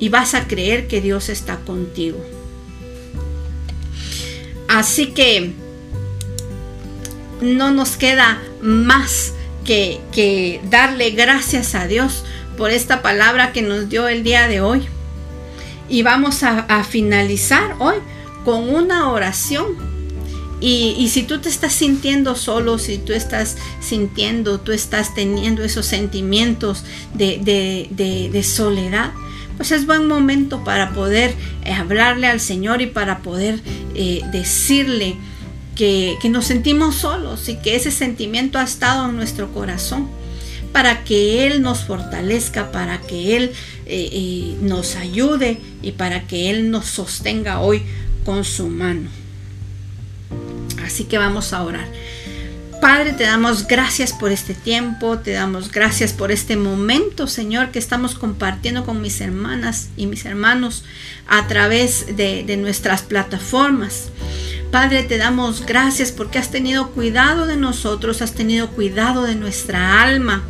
[0.00, 2.35] y vas a creer que Dios está contigo.
[4.68, 5.52] Así que
[7.40, 9.32] no nos queda más
[9.64, 12.24] que, darle gracias a Dios
[12.56, 14.86] por esta palabra que nos dio el día de hoy.
[15.88, 17.96] Y vamos a, finalizar hoy
[18.44, 19.96] con una oración.
[20.60, 25.86] Y, si tú te estás sintiendo solo, si tú estás sintiendo, tú estás teniendo esos
[25.86, 26.82] sentimientos
[27.14, 29.12] de soledad,
[29.56, 31.34] pues es buen momento para poder
[31.64, 33.60] eh, hablarle al Señor y para poder
[33.94, 35.16] eh, decirle
[35.74, 40.08] que, nos sentimos solos y que ese sentimiento ha estado en nuestro corazón
[40.72, 43.52] para que Él nos fortalezca, para que Él
[43.86, 47.82] eh, nos ayude y para que Él nos sostenga hoy
[48.24, 49.08] con su mano.
[50.84, 51.86] Así que vamos a orar.
[52.80, 57.78] Padre, te damos gracias por este tiempo, te damos gracias por este momento, Señor, que
[57.78, 60.84] estamos compartiendo con mis hermanas y mis hermanos
[61.26, 64.10] a través de, nuestras plataformas.
[64.70, 70.02] Padre, te damos gracias porque has tenido cuidado de nosotros, has tenido cuidado de nuestra
[70.02, 70.44] alma.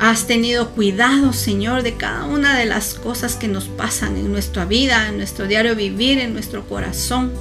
[0.00, 4.64] Has tenido cuidado, Señor, de cada una de las cosas que nos pasan en nuestra
[4.64, 7.32] vida, en nuestro diario vivir, en nuestro corazón.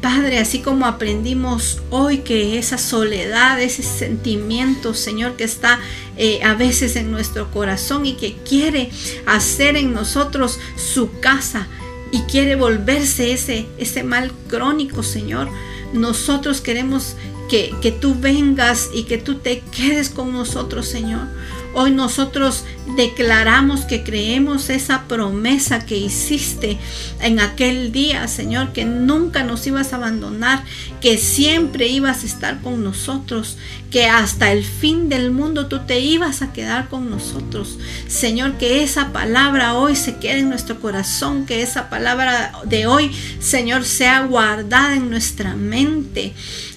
[0.00, 5.80] Padre, así como aprendimos hoy que esa soledad, ese sentimiento, Señor, que está
[6.16, 8.90] eh, a veces en nuestro corazón y que quiere
[9.26, 11.66] hacer en nosotros su casa
[12.12, 15.48] y quiere volverse ese, ese mal crónico, Señor.
[15.92, 17.16] Nosotros queremos
[17.48, 21.28] que, que tú vengas y que tú te quedes con nosotros, Señor.
[21.74, 22.64] Hoy nosotros
[22.96, 26.78] declaramos que creemos esa promesa que hiciste
[27.20, 30.64] en aquel día, Señor, que nunca nos ibas a abandonar,
[31.00, 33.58] que siempre ibas a estar con nosotros,
[33.90, 37.78] que hasta el fin del mundo tú te ibas a quedar con nosotros.
[38.06, 43.12] Señor, que esa palabra hoy se quede en nuestro corazón, que esa palabra de hoy,
[43.40, 46.32] Señor, sea guardada en nuestra mente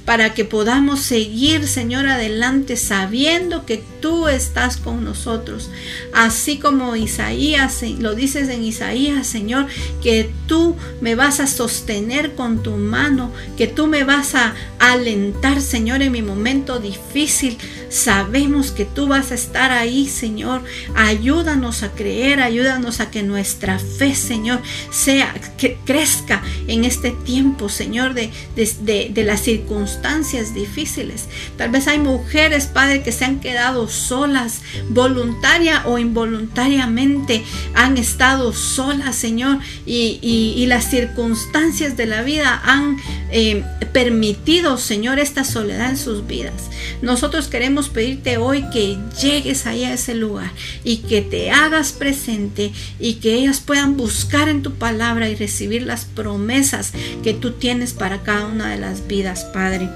[0.06, 5.70] para que podamos seguir, Señor, adelante sabiendo que tú estás con nosotros.
[6.14, 9.68] Así como Isaías, lo dices en Isaías, Señor,
[10.02, 15.62] que tú me vas a sostener con tu mano, que tú me vas a alentar,
[15.62, 17.58] Señor, en mi momento difícil.
[17.90, 20.64] Sabemos que tú vas a estar ahí, Señor.
[20.96, 27.70] Ayúdanos a creer, ayúdanos a que nuestra fe, Señor, sea, que crezca en este tiempo,
[27.70, 31.28] Señor, de, de, de las circunstancias difíciles.
[31.58, 38.54] Tal vez hay mujeres, Padre, que se han quedado solas, voluntaria o involuntariamente, han estado
[38.54, 42.98] solas, Señor, y, las circunstancias de la vida han
[43.30, 46.70] eh, permitido, Señor, esta soledad en sus vidas.
[47.02, 50.52] Nosotros queremos pedirte hoy que llegues ahí a ese lugar
[50.84, 55.84] y que te hagas presente y que ellas puedan buscar en tu palabra y recibir
[55.84, 56.92] las promesas
[57.24, 59.90] que tú tienes para cada una de las vidas, Padre.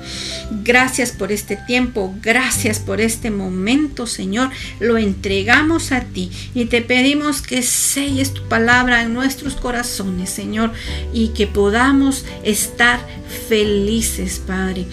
[0.63, 4.49] Gracias por este tiempo, gracias por este momento, Señor.
[4.79, 10.71] Lo entregamos a ti y te pedimos que selles tu palabra en nuestros corazones, Señor,
[11.13, 12.99] y que podamos estar
[13.47, 14.85] felices, Padre.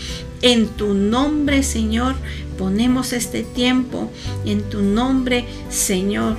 [0.43, 2.15] En tu nombre, Señor,
[2.59, 4.11] ponemos este tiempo.
[4.45, 6.37] En tu nombre, Señor.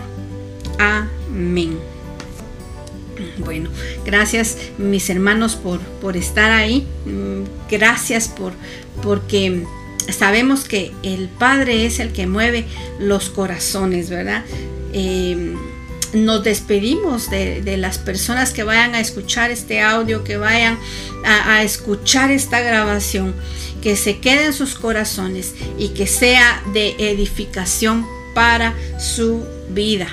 [0.79, 1.77] Amén.
[3.37, 3.69] Bueno,
[4.05, 6.87] gracias mis hermanos por, por estar ahí.
[7.05, 8.53] Mm, gracias por
[9.01, 9.63] porque
[10.11, 12.65] sabemos que el Padre es el que mueve
[12.99, 14.43] los corazones, ¿verdad?
[14.93, 15.55] Em,
[16.13, 20.77] nos despedimos de, las personas que vayan a escuchar este audio, que vayan
[21.25, 23.33] a, escuchar esta grabación,
[23.81, 30.07] que se quede en sus corazones y que sea de edificación para su vida.